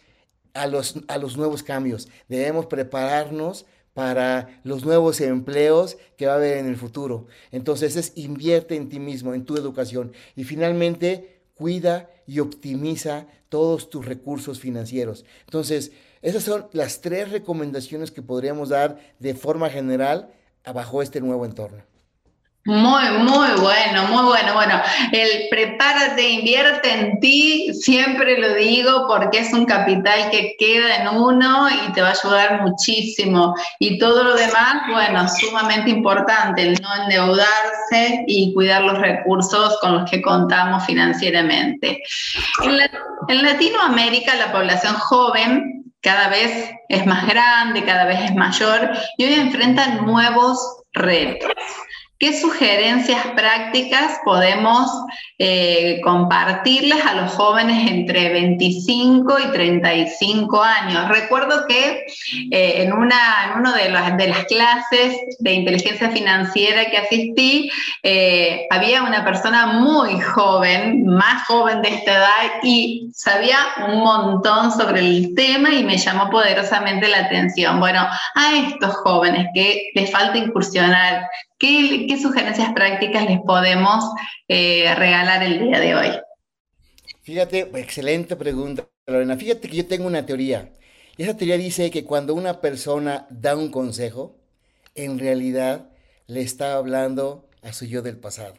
a 0.55 0.67
los, 0.67 0.99
a 1.09 1.19
los 1.19 1.37
nuevos 1.37 1.63
cambios, 1.63 2.09
debemos 2.27 2.65
prepararnos 2.67 3.67
para 3.93 4.61
los 4.65 4.83
nuevos 4.85 5.21
empleos 5.21 5.99
que 6.17 6.27
va 6.27 6.33
a 6.33 6.37
haber 6.37 6.57
en 6.57 6.67
el 6.67 6.77
futuro. 6.77 7.27
Entonces 7.53 7.97
es 7.97 8.13
invierte 8.17 8.77
en 8.77 8.89
ti 8.89 8.99
mismo, 8.99 9.35
en 9.35 9.45
tu 9.45 9.57
educación 9.57 10.13
y 10.35 10.45
finalmente 10.45 11.43
cuida 11.55 12.09
y 12.27 12.41
optimiza 12.41 13.27
todos 13.51 13.91
tus 13.91 14.07
recursos 14.07 14.59
financieros. 14.59 15.27
Entonces, 15.45 15.93
esas 16.23 16.45
son 16.45 16.69
las 16.73 17.03
tres 17.03 17.31
recomendaciones 17.31 18.11
que 18.11 18.23
podríamos 18.23 18.71
dar 18.71 18.99
de 19.19 19.35
forma 19.35 19.69
general 19.69 20.33
bajo 20.73 21.03
este 21.03 21.21
nuevo 21.21 21.45
entorno. 21.45 21.88
Muy, 22.69 23.09
muy 23.21 23.49
bueno, 23.63 24.09
muy 24.11 24.25
bueno. 24.25 24.53
Bueno, 24.53 24.83
el 25.13 25.49
prepárate, 25.49 26.29
invierte 26.29 26.93
en 26.93 27.19
ti, 27.19 27.73
siempre 27.73 28.37
lo 28.37 28.53
digo 28.57 29.07
porque 29.09 29.39
es 29.39 29.55
un 29.55 29.65
capital 29.65 30.31
que 30.31 30.55
queda 30.59 30.97
en 30.97 31.09
uno 31.09 31.67
y 31.71 31.91
te 31.95 32.03
va 32.03 32.09
a 32.09 32.11
ayudar 32.11 32.61
muchísimo. 32.61 33.55
Y 33.79 33.99
todo 33.99 34.23
lo 34.23 34.35
demás, 34.35 34.83
bueno, 34.93 35.27
sumamente 35.31 35.89
importante, 35.89 36.61
el 36.61 36.75
no 36.83 37.05
endeudarse 37.05 38.25
y 38.27 38.53
cuidar 38.53 38.83
los 38.83 38.99
recursos 38.99 39.79
con 39.81 40.01
los 40.01 40.11
que 40.11 40.21
contamos 40.21 40.85
financieramente. 40.85 42.03
En, 42.65 42.81
en 43.29 43.45
Latinoamérica 43.47 44.35
la 44.35 44.53
población 44.53 44.93
joven 44.97 45.87
cada 46.03 46.29
vez 46.29 46.71
es 46.91 47.07
más 47.07 47.27
grande, 47.27 47.83
cada 47.87 48.05
vez 48.05 48.21
es 48.25 48.35
mayor 48.35 48.91
y 49.17 49.25
hoy 49.25 49.33
enfrentan 49.33 50.05
nuevos 50.05 50.83
retos. 50.93 51.51
¿Qué 52.21 52.37
sugerencias 52.41 53.25
prácticas 53.37 54.19
podemos 54.25 54.91
eh, 55.39 56.01
compartirles 56.03 57.05
a 57.05 57.15
los 57.15 57.31
jóvenes 57.31 57.89
entre 57.89 58.31
25 58.31 59.39
y 59.39 59.53
35 59.53 60.61
años? 60.61 61.09
Recuerdo 61.09 61.65
que 61.69 62.07
eh, 62.51 62.83
en 62.83 62.93
una 62.93 63.63
de, 64.17 64.29
las 64.29 64.45
clases 64.47 65.17
de 65.39 65.53
inteligencia 65.53 66.11
financiera 66.11 66.87
que 66.87 66.99
asistí, 66.99 67.71
eh, 68.03 68.67
había 68.71 69.05
una 69.05 69.25
persona 69.25 69.67
muy 69.75 70.19
joven, 70.19 71.07
más 71.07 71.47
joven 71.47 71.83
de 71.83 71.91
esta 71.91 72.17
edad, 72.17 72.61
y 72.65 73.13
sabía 73.15 73.59
un 73.87 74.01
montón 74.01 74.73
sobre 74.73 75.01
el 75.01 75.37
tema 75.37 75.71
y 75.71 75.85
me 75.85 75.97
llamó 75.97 76.31
poderosamente 76.31 77.07
la 77.07 77.27
atención. 77.27 77.79
Bueno, 77.79 78.09
a 78.35 78.57
estos 78.57 78.97
jóvenes 78.97 79.47
que 79.55 79.91
les 79.95 80.11
falta 80.11 80.37
incursionar 80.37 81.29
¿Qué, 81.59 82.17
sugerencias 82.23 82.73
prácticas 82.73 83.25
les 83.25 83.41
podemos 83.41 84.05
eh, 84.47 84.95
regalar 84.95 85.43
el 85.43 85.59
día 85.59 85.81
de 85.81 85.95
hoy? 85.95 86.09
Fíjate, 87.23 87.71
excelente 87.75 88.37
pregunta, 88.37 88.89
Lorena. 89.07 89.37
Fíjate 89.37 89.69
que 89.69 89.77
yo 89.77 89.87
tengo 89.87 90.07
una 90.07 90.25
teoría. 90.25 90.73
Y 91.17 91.25
esa 91.25 91.37
teoría 91.37 91.59
dice 91.59 91.91
que 91.91 92.05
cuando 92.05 92.35
una 92.35 92.61
persona 92.61 93.27
da 93.29 93.57
un 93.57 93.71
consejo, 93.71 94.37
en 94.95 95.19
realidad 95.19 95.91
le 96.29 96.43
está 96.43 96.75
hablando 96.77 97.49
a 97.63 97.73
su 97.73 97.87
yo 97.87 98.03
del 98.03 98.19
pasado. 98.19 98.55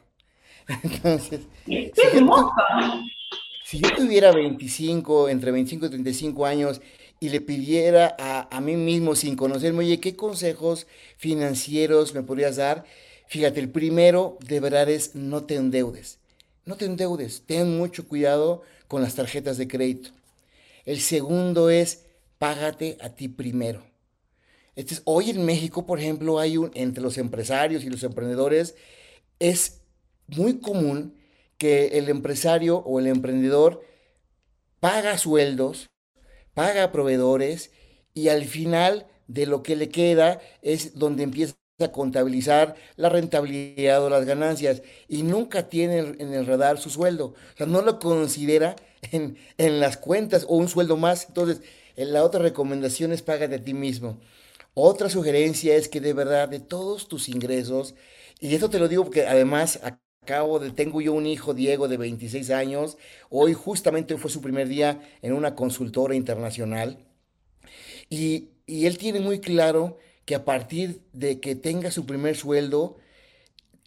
Entonces, 0.83 1.41
¡Qué 1.65 1.91
si, 1.95 2.19
yo, 2.19 2.51
si 3.63 3.79
yo 3.79 3.95
tuviera 3.95 4.31
25, 4.33 5.29
entre 5.29 5.51
25 5.51 5.85
y 5.85 5.89
35 5.89 6.45
años 6.45 6.81
y 7.19 7.29
le 7.29 7.41
pidiera 7.41 8.15
a, 8.17 8.61
mí 8.61 8.75
mismo 8.75 9.15
sin 9.15 9.35
conocerme, 9.35 9.79
oye, 9.79 9.99
¿qué 9.99 10.15
consejos 10.15 10.87
financieros 11.17 12.13
me 12.13 12.23
podrías 12.23 12.55
dar? 12.55 12.85
Fíjate, 13.27 13.59
el 13.59 13.69
primero 13.69 14.37
de 14.45 14.59
verdad 14.59 14.89
es 14.89 15.15
no 15.15 15.43
te 15.43 15.55
endeudes. 15.55 16.19
No 16.65 16.77
te 16.77 16.85
endeudes, 16.85 17.43
ten 17.45 17.77
mucho 17.77 18.07
cuidado 18.07 18.61
con 18.87 19.01
las 19.01 19.15
tarjetas 19.15 19.57
de 19.57 19.67
crédito. 19.67 20.11
El 20.85 20.99
segundo 20.99 21.69
es 21.69 22.05
págate 22.37 22.97
a 23.01 23.09
ti 23.09 23.27
primero. 23.27 23.83
Este 24.75 24.95
hoy 25.03 25.29
en 25.29 25.45
México, 25.45 25.85
por 25.85 25.99
ejemplo, 25.99 26.39
hay 26.39 26.57
un, 26.57 26.71
entre 26.73 27.03
los 27.03 27.17
empresarios 27.17 27.83
y 27.83 27.89
los 27.89 28.03
emprendedores, 28.03 28.75
es 29.39 29.81
muy 30.27 30.59
común 30.59 31.15
que 31.57 31.97
el 31.97 32.07
empresario 32.07 32.77
o 32.77 32.99
el 32.99 33.07
emprendedor 33.07 33.83
paga 34.79 35.17
sueldos 35.17 35.89
paga 36.59 36.91
proveedores 36.91 37.71
y 38.13 38.27
al 38.27 38.43
final 38.43 39.07
de 39.27 39.45
lo 39.45 39.63
que 39.63 39.77
le 39.77 39.87
queda 39.87 40.41
es 40.61 40.99
donde 40.99 41.23
empieza 41.23 41.55
a 41.79 41.93
contabilizar 41.93 42.75
la 42.97 43.07
rentabilidad 43.07 44.03
o 44.03 44.09
las 44.09 44.25
ganancias 44.25 44.81
y 45.07 45.23
nunca 45.23 45.69
tiene 45.69 45.99
en 45.99 46.33
el 46.33 46.45
radar 46.45 46.77
su 46.77 46.89
sueldo. 46.89 47.27
O 47.27 47.57
sea, 47.57 47.65
no 47.65 47.81
lo 47.81 47.97
considera 47.99 48.75
en, 49.13 49.37
las 49.79 49.95
cuentas 49.95 50.45
o 50.49 50.57
un 50.57 50.67
sueldo 50.67 50.97
más. 50.97 51.27
Entonces, 51.29 51.61
la 51.95 52.25
otra 52.25 52.41
recomendación 52.41 53.13
es 53.13 53.21
paga 53.21 53.47
de 53.47 53.59
ti 53.59 53.73
mismo. 53.73 54.19
Otra 54.73 55.09
sugerencia 55.09 55.77
es 55.77 55.87
que 55.87 56.01
de 56.01 56.11
verdad 56.11 56.49
de 56.49 56.59
todos 56.59 57.07
tus 57.07 57.29
ingresos, 57.29 57.95
y 58.41 58.53
esto 58.53 58.69
te 58.69 58.79
lo 58.79 58.89
digo 58.89 59.05
porque 59.05 59.25
además 59.25 59.79
Acabo 60.21 60.59
de, 60.59 60.71
tengo 60.71 61.01
yo 61.01 61.13
un 61.13 61.25
hijo, 61.25 61.53
Diego, 61.53 61.87
de 61.87 61.97
26 61.97 62.51
años. 62.51 62.97
Hoy 63.29 63.53
justamente 63.53 64.17
fue 64.17 64.29
su 64.29 64.41
primer 64.41 64.67
día 64.67 65.01
en 65.21 65.33
una 65.33 65.55
consultora 65.55 66.15
internacional. 66.15 66.99
Y, 68.09 68.49
y 68.65 68.85
él 68.85 68.97
tiene 68.97 69.21
muy 69.21 69.39
claro 69.39 69.97
que 70.25 70.35
a 70.35 70.45
partir 70.45 71.01
de 71.13 71.39
que 71.39 71.55
tenga 71.55 71.89
su 71.91 72.05
primer 72.05 72.35
sueldo, 72.35 72.97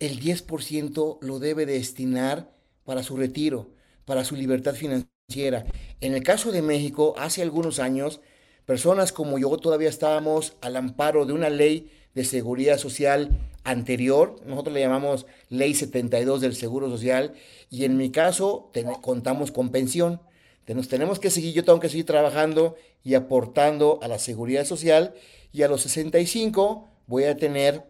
el 0.00 0.18
10% 0.20 1.18
lo 1.20 1.38
debe 1.38 1.66
destinar 1.66 2.50
para 2.84 3.02
su 3.04 3.16
retiro, 3.16 3.70
para 4.04 4.24
su 4.24 4.34
libertad 4.34 4.74
financiera. 4.74 5.64
En 6.00 6.14
el 6.14 6.24
caso 6.24 6.50
de 6.50 6.62
México, 6.62 7.14
hace 7.16 7.42
algunos 7.42 7.78
años, 7.78 8.20
personas 8.66 9.12
como 9.12 9.38
yo 9.38 9.56
todavía 9.58 9.88
estábamos 9.88 10.56
al 10.60 10.76
amparo 10.76 11.24
de 11.24 11.32
una 11.34 11.50
ley 11.50 11.92
de 12.14 12.24
seguridad 12.24 12.78
social 12.78 13.30
anterior, 13.64 14.40
nosotros 14.44 14.74
le 14.74 14.80
llamamos 14.80 15.26
Ley 15.48 15.74
72 15.74 16.40
del 16.40 16.54
Seguro 16.54 16.88
Social, 16.88 17.34
y 17.70 17.84
en 17.84 17.96
mi 17.96 18.10
caso 18.10 18.70
contamos 19.00 19.52
con 19.52 19.70
pensión. 19.70 20.20
Nos 20.66 20.88
tenemos 20.88 21.18
que 21.18 21.30
seguir, 21.30 21.52
yo 21.54 21.64
tengo 21.64 21.80
que 21.80 21.88
seguir 21.88 22.06
trabajando 22.06 22.76
y 23.04 23.14
aportando 23.14 23.98
a 24.02 24.08
la 24.08 24.18
seguridad 24.18 24.64
social, 24.64 25.14
y 25.52 25.62
a 25.62 25.68
los 25.68 25.82
65 25.82 26.88
voy 27.06 27.24
a 27.24 27.36
tener, 27.36 27.84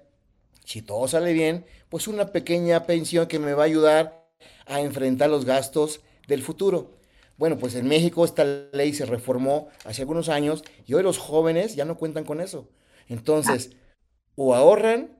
si 0.64 0.82
todo 0.82 1.06
sale 1.06 1.32
bien, 1.32 1.64
pues 1.88 2.08
una 2.08 2.32
pequeña 2.32 2.86
pensión 2.86 3.26
que 3.26 3.38
me 3.38 3.54
va 3.54 3.62
a 3.62 3.66
ayudar 3.66 4.26
a 4.66 4.80
enfrentar 4.80 5.30
los 5.30 5.44
gastos 5.44 6.00
del 6.26 6.42
futuro. 6.42 6.90
Bueno, 7.36 7.58
pues 7.58 7.74
en 7.74 7.86
México 7.86 8.24
esta 8.24 8.44
ley 8.72 8.92
se 8.94 9.06
reformó 9.06 9.68
hace 9.84 10.02
algunos 10.02 10.28
años 10.28 10.64
y 10.86 10.94
hoy 10.94 11.02
los 11.02 11.18
jóvenes 11.18 11.76
ya 11.76 11.84
no 11.84 11.96
cuentan 11.98 12.24
con 12.24 12.40
eso. 12.40 12.68
Entonces, 13.08 13.72
o 14.36 14.54
ahorran 14.54 15.16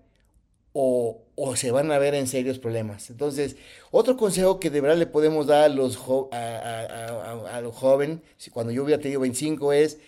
o, 0.72 1.18
se 1.56 1.70
van 1.70 1.90
a 1.92 1.98
ver 1.98 2.14
en 2.14 2.26
serios 2.26 2.58
problemas. 2.58 3.10
Entonces, 3.10 3.56
otro 3.90 4.16
consejo 4.16 4.58
que 4.60 4.70
de 4.70 4.80
verdad 4.80 4.96
le 4.96 5.06
podemos 5.06 5.46
dar 5.46 5.64
a 5.64 5.68
los, 5.68 5.98
a, 6.32 7.60
los 7.62 7.74
jóvenes, 7.74 8.20
cuando 8.52 8.72
yo 8.72 8.84
hubiera 8.84 9.00
tenido 9.00 9.20
25, 9.20 9.72
es 9.72 9.98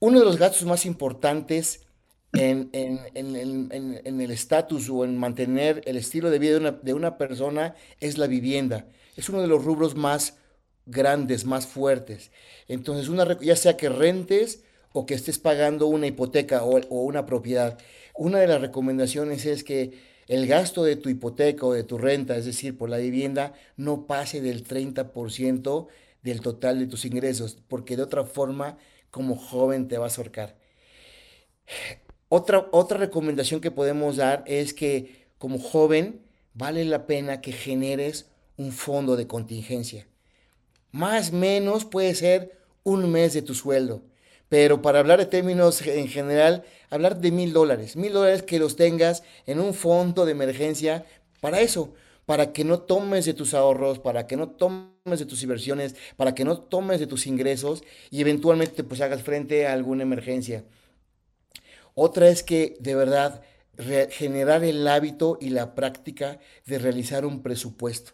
uno 0.00 0.18
de 0.18 0.24
los 0.24 0.38
gastos 0.38 0.66
más 0.66 0.86
importantes 0.86 1.86
en, 2.32 2.70
el 2.72 4.30
estatus 4.30 4.88
o 4.88 5.04
en 5.04 5.18
mantener 5.18 5.82
el 5.84 5.96
estilo 5.96 6.30
de 6.30 6.38
vida 6.38 6.52
de 6.52 6.58
una, 6.58 6.70
de 6.72 6.94
una 6.94 7.18
persona 7.18 7.74
es 8.00 8.18
la 8.18 8.26
vivienda. 8.26 8.86
Es 9.16 9.28
uno 9.28 9.42
de 9.42 9.48
los 9.48 9.64
rubros 9.64 9.94
más 9.94 10.38
grandes, 10.86 11.44
más 11.44 11.66
fuertes. 11.66 12.30
Entonces, 12.68 13.08
una, 13.08 13.38
ya 13.40 13.56
sea 13.56 13.76
que 13.76 13.88
rentes 13.88 14.64
o 14.92 15.06
que 15.06 15.14
estés 15.14 15.38
pagando 15.38 15.86
una 15.86 16.06
hipoteca 16.06 16.64
o, 16.64 16.78
una 17.02 17.26
propiedad. 17.26 17.78
Una 18.14 18.40
de 18.40 18.46
las 18.46 18.60
recomendaciones 18.60 19.46
es 19.46 19.64
que 19.64 19.92
el 20.28 20.46
gasto 20.46 20.84
de 20.84 20.96
tu 20.96 21.08
hipoteca 21.08 21.66
o 21.66 21.72
de 21.72 21.84
tu 21.84 21.98
renta, 21.98 22.36
es 22.36 22.44
decir, 22.44 22.76
por 22.76 22.90
la 22.90 22.98
vivienda, 22.98 23.54
no 23.76 24.06
pase 24.06 24.40
del 24.40 24.66
30% 24.66 25.88
del 26.22 26.40
total 26.40 26.78
de 26.78 26.86
tus 26.86 27.04
ingresos, 27.04 27.58
porque 27.68 27.96
de 27.96 28.02
otra 28.02 28.24
forma, 28.24 28.78
como 29.10 29.36
joven, 29.36 29.88
te 29.88 29.98
vas 29.98 30.18
a 30.18 30.22
ahorcar. 30.22 30.56
Otra, 32.28 32.68
otra 32.70 32.98
recomendación 32.98 33.60
que 33.60 33.70
podemos 33.70 34.16
dar 34.16 34.44
es 34.46 34.72
que 34.72 35.26
como 35.38 35.58
joven 35.58 36.22
vale 36.54 36.84
la 36.84 37.06
pena 37.06 37.40
que 37.40 37.52
generes 37.52 38.30
un 38.56 38.72
fondo 38.72 39.16
de 39.16 39.26
contingencia. 39.26 40.06
Más 40.92 41.32
menos 41.32 41.84
puede 41.84 42.14
ser 42.14 42.58
un 42.84 43.10
mes 43.10 43.32
de 43.32 43.42
tu 43.42 43.54
sueldo 43.54 44.02
pero 44.52 44.82
para 44.82 44.98
hablar 44.98 45.18
de 45.18 45.24
términos 45.24 45.80
en 45.80 46.08
general, 46.08 46.62
hablar 46.90 47.18
de 47.18 47.30
mil 47.30 47.54
dólares, 47.54 47.96
mil 47.96 48.12
dólares 48.12 48.42
que 48.42 48.58
los 48.58 48.76
tengas 48.76 49.22
en 49.46 49.58
un 49.58 49.72
fondo 49.72 50.26
de 50.26 50.32
emergencia 50.32 51.06
para 51.40 51.62
eso, 51.62 51.94
para 52.26 52.52
que 52.52 52.62
no 52.62 52.80
tomes 52.80 53.24
de 53.24 53.32
tus 53.32 53.54
ahorros, 53.54 53.98
para 53.98 54.26
que 54.26 54.36
no 54.36 54.50
tomes 54.50 54.90
de 55.04 55.24
tus 55.24 55.42
inversiones, 55.42 55.96
para 56.18 56.34
que 56.34 56.44
no 56.44 56.58
tomes 56.58 57.00
de 57.00 57.06
tus 57.06 57.26
ingresos 57.26 57.82
y 58.10 58.20
eventualmente 58.20 58.84
pues 58.84 59.00
hagas 59.00 59.22
frente 59.22 59.66
a 59.66 59.72
alguna 59.72 60.02
emergencia. 60.02 60.66
Otra 61.94 62.28
es 62.28 62.42
que 62.42 62.76
de 62.78 62.94
verdad 62.94 63.40
generar 64.10 64.64
el 64.64 64.86
hábito 64.86 65.38
y 65.40 65.48
la 65.48 65.74
práctica 65.74 66.40
de 66.66 66.78
realizar 66.78 67.24
un 67.24 67.42
presupuesto, 67.42 68.12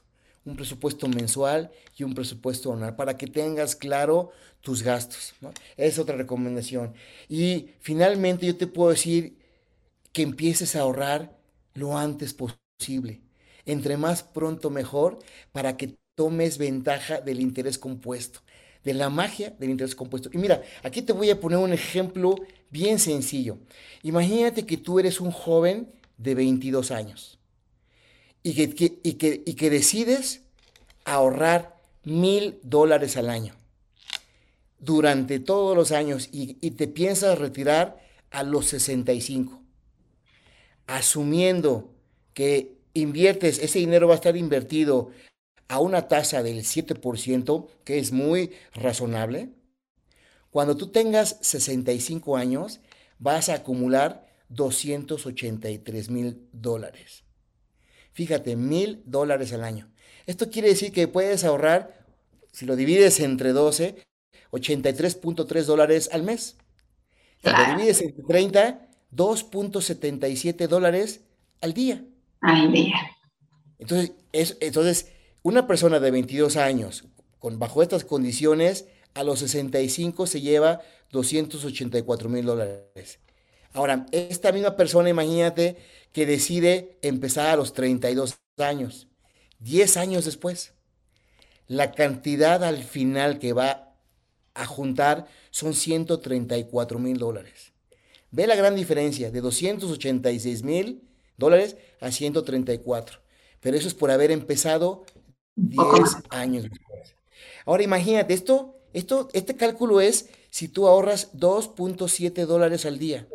un 0.48 0.56
presupuesto 0.56 1.08
mensual 1.08 1.70
y 1.96 2.04
un 2.04 2.14
presupuesto 2.14 2.72
anual, 2.72 2.96
para 2.96 3.16
que 3.16 3.26
tengas 3.26 3.76
claro 3.76 4.30
tus 4.60 4.82
gastos. 4.82 5.34
Es 5.76 5.98
otra 5.98 6.16
recomendación. 6.16 6.94
Y 7.28 7.70
finalmente 7.80 8.46
yo 8.46 8.56
te 8.56 8.66
puedo 8.66 8.90
decir 8.90 9.38
que 10.12 10.22
empieces 10.22 10.74
a 10.74 10.80
ahorrar 10.80 11.36
lo 11.74 11.96
antes 11.96 12.34
posible. 12.34 13.20
Entre 13.66 13.96
más 13.96 14.22
pronto 14.22 14.70
mejor 14.70 15.18
para 15.52 15.76
que 15.76 15.96
tomes 16.14 16.58
ventaja 16.58 17.20
del 17.20 17.40
interés 17.40 17.78
compuesto, 17.78 18.40
de 18.82 18.94
la 18.94 19.10
magia 19.10 19.50
del 19.58 19.70
interés 19.70 19.94
compuesto. 19.94 20.30
Y 20.32 20.38
mira, 20.38 20.62
aquí 20.82 21.02
te 21.02 21.12
voy 21.12 21.30
a 21.30 21.38
poner 21.38 21.58
un 21.58 21.72
ejemplo 21.72 22.36
bien 22.70 22.98
sencillo. 22.98 23.58
Imagínate 24.02 24.64
que 24.66 24.78
tú 24.78 24.98
eres 24.98 25.20
un 25.20 25.30
joven 25.30 25.92
de 26.16 26.34
22 26.34 26.90
años 26.90 27.37
y 28.42 28.54
que, 28.54 28.98
y 29.02 29.14
que, 29.14 29.42
y 29.44 29.54
que 29.54 29.70
decides 29.70 30.42
ahorrar 31.04 31.76
mil 32.04 32.58
dólares 32.62 33.16
al 33.16 33.30
año 33.30 33.54
durante 34.78 35.40
todos 35.40 35.76
los 35.76 35.92
años 35.92 36.28
y, 36.32 36.56
y 36.60 36.72
te 36.72 36.88
piensas 36.88 37.38
retirar 37.38 38.00
a 38.30 38.42
los 38.42 38.66
65, 38.66 39.60
asumiendo 40.86 41.94
que 42.34 42.78
inviertes, 42.94 43.58
ese 43.58 43.78
dinero 43.78 44.08
va 44.08 44.14
a 44.14 44.16
estar 44.16 44.36
invertido 44.36 45.10
a 45.68 45.80
una 45.80 46.08
tasa 46.08 46.42
del 46.42 46.58
7%, 46.58 47.68
que 47.84 47.98
es 47.98 48.12
muy 48.12 48.52
razonable, 48.74 49.50
cuando 50.50 50.76
tú 50.76 50.88
tengas 50.88 51.38
65 51.42 52.36
años, 52.36 52.80
vas 53.18 53.48
a 53.48 53.54
acumular 53.54 54.26
283 54.48 56.10
mil 56.10 56.48
dólares. 56.52 57.24
Fíjate, 58.18 58.56
mil 58.56 59.00
dólares 59.04 59.52
al 59.52 59.62
año. 59.62 59.92
Esto 60.26 60.50
quiere 60.50 60.66
decir 60.66 60.90
que 60.90 61.06
puedes 61.06 61.44
ahorrar, 61.44 62.04
si 62.50 62.66
lo 62.66 62.74
divides 62.74 63.20
entre 63.20 63.52
12, 63.52 63.94
83.3 64.50 65.62
dólares 65.62 66.10
al 66.12 66.24
mes. 66.24 66.56
Si 67.44 67.48
lo 67.48 67.76
divides 67.76 68.00
entre 68.02 68.24
30, 68.24 68.88
2.77 69.14 70.66
dólares 70.66 71.20
al 71.60 71.74
día. 71.74 72.04
Al 72.40 72.72
día. 72.72 72.96
Entonces, 73.78 74.10
entonces, 74.32 75.12
una 75.44 75.68
persona 75.68 76.00
de 76.00 76.10
22 76.10 76.56
años, 76.56 77.04
con, 77.38 77.60
bajo 77.60 77.84
estas 77.84 78.04
condiciones, 78.04 78.86
a 79.14 79.22
los 79.22 79.38
65 79.38 80.26
se 80.26 80.40
lleva 80.40 80.80
284 81.12 82.28
mil 82.28 82.44
dólares. 82.46 83.20
Ahora, 83.74 84.06
esta 84.10 84.50
misma 84.50 84.74
persona, 84.74 85.08
imagínate 85.08 85.76
que 86.12 86.26
decide 86.26 86.98
empezar 87.02 87.48
a 87.48 87.56
los 87.56 87.72
32 87.72 88.38
años, 88.58 89.08
10 89.60 89.96
años 89.96 90.24
después. 90.24 90.72
La 91.66 91.92
cantidad 91.92 92.64
al 92.64 92.82
final 92.82 93.38
que 93.38 93.52
va 93.52 93.94
a 94.54 94.66
juntar 94.66 95.26
son 95.50 95.74
134 95.74 96.98
mil 96.98 97.18
dólares. 97.18 97.72
Ve 98.30 98.46
la 98.46 98.56
gran 98.56 98.74
diferencia 98.74 99.30
de 99.30 99.40
286 99.40 100.62
mil 100.62 101.02
dólares 101.36 101.76
a 102.00 102.10
134. 102.10 103.20
Pero 103.60 103.76
eso 103.76 103.88
es 103.88 103.94
por 103.94 104.10
haber 104.10 104.30
empezado 104.30 105.04
10 105.56 105.78
años 106.30 106.64
después. 106.64 107.14
Ahora 107.64 107.82
imagínate, 107.82 108.32
esto 108.34 108.78
esto, 108.92 109.28
este 109.32 109.56
cálculo 109.56 110.00
es 110.00 110.28
si 110.50 110.68
tú 110.68 110.88
ahorras 110.88 111.32
2.7 111.34 112.46
dólares 112.46 112.86
al 112.86 112.98
día. 112.98 113.28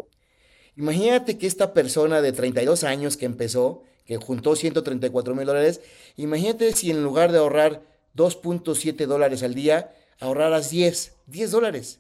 Imagínate 0.75 1.38
que 1.38 1.47
esta 1.47 1.73
persona 1.73 2.21
de 2.21 2.31
32 2.31 2.83
años 2.83 3.17
que 3.17 3.25
empezó, 3.25 3.83
que 4.05 4.17
juntó 4.17 4.55
134 4.55 5.36
mil 5.36 5.45
dólares, 5.45 5.81
imagínate 6.17 6.73
si 6.73 6.91
en 6.91 7.03
lugar 7.03 7.31
de 7.31 7.38
ahorrar 7.38 7.83
2.7 8.15 9.05
dólares 9.05 9.43
al 9.43 9.53
día, 9.53 9.93
ahorraras 10.19 10.69
10, 10.69 11.13
10 11.27 11.51
dólares. 11.51 11.99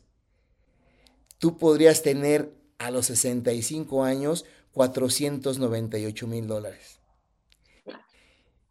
Tú 1.37 1.57
podrías 1.57 2.01
tener 2.01 2.51
a 2.77 2.89
los 2.89 3.07
65 3.07 4.03
años 4.03 4.45
498 4.73 6.27
mil 6.27 6.47
dólares. 6.47 6.99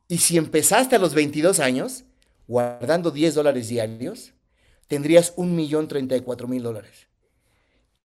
Y 0.08 0.18
si 0.18 0.36
empezaste 0.36 0.96
a 0.96 0.98
los 0.98 1.14
22 1.14 1.60
años, 1.60 2.04
guardando 2.48 3.10
10 3.10 3.34
dólares 3.34 3.68
diarios, 3.68 4.32
tendrías 4.88 5.32
un 5.36 5.56
millón 5.56 5.88
treinta 5.88 6.16
y 6.16 6.20
cuatro 6.20 6.48
mil 6.48 6.62
dólares. 6.62 7.06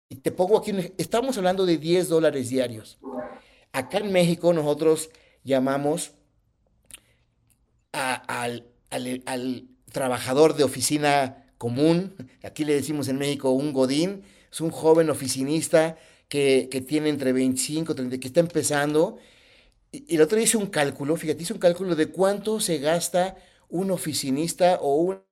Y 0.10 0.16
te 0.16 0.32
pongo 0.32 0.58
aquí, 0.58 0.72
estamos 0.98 1.38
hablando 1.38 1.66
de 1.66 1.78
10 1.78 2.08
dólares 2.08 2.50
diarios. 2.50 2.98
Acá 3.74 3.98
en 3.98 4.12
México 4.12 4.54
nosotros 4.54 5.10
llamamos 5.44 6.14
al, 7.92 8.64
trabajador 9.92 10.56
de 10.56 10.64
oficina 10.64 11.46
común, 11.58 12.16
aquí 12.44 12.64
le 12.64 12.74
decimos 12.74 13.08
en 13.08 13.18
México 13.18 13.52
un 13.52 13.74
godín, 13.74 14.24
es 14.52 14.62
un 14.62 14.70
joven 14.70 15.10
oficinista 15.10 15.98
que, 16.30 16.86
tiene 16.88 17.10
entre 17.10 17.34
25 17.34 17.92
y 17.92 17.96
30, 17.96 18.18
que 18.20 18.28
está 18.28 18.40
empezando. 18.40 19.18
Y, 19.92 20.16
el 20.16 20.22
otro 20.22 20.40
hice 20.40 20.58
un 20.58 20.68
cálculo, 20.68 21.16
fíjate, 21.16 21.44
hice 21.44 21.54
un 21.54 21.60
cálculo 21.60 21.96
de 21.96 22.08
cuánto 22.08 22.60
se 22.60 22.78
gasta 22.78 23.36
un 23.70 23.92
oficinista 23.92 24.78
o 24.82 24.96
un 24.96 25.27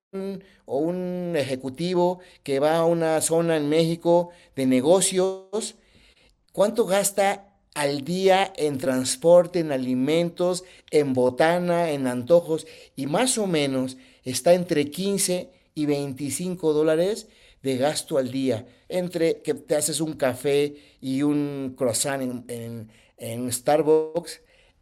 o 0.65 0.77
un 0.77 1.35
ejecutivo 1.35 2.19
que 2.43 2.59
va 2.59 2.77
a 2.77 2.85
una 2.85 3.21
zona 3.21 3.57
en 3.57 3.69
México 3.69 4.29
de 4.55 4.65
negocios, 4.65 5.75
¿cuánto 6.51 6.85
gasta 6.85 7.53
al 7.73 8.05
día 8.05 8.53
en 8.55 8.77
transporte, 8.77 9.59
en 9.59 9.71
alimentos, 9.71 10.63
en 10.91 11.13
botana, 11.13 11.91
en 11.91 12.07
antojos? 12.07 12.65
Y 12.95 13.07
más 13.07 13.37
o 13.37 13.47
menos 13.47 13.97
está 14.23 14.53
entre 14.53 14.89
15 14.89 15.51
y 15.75 15.85
25 15.85 16.73
dólares 16.73 17.27
de 17.61 17.77
gasto 17.77 18.17
al 18.17 18.31
día, 18.31 18.65
entre 18.89 19.41
que 19.41 19.53
te 19.53 19.75
haces 19.75 19.99
un 19.99 20.13
café 20.13 20.75
y 21.01 21.23
un 21.23 21.73
croissant 21.75 22.45
en, 22.47 22.91
en 23.17 23.51
Starbucks, 23.51 24.41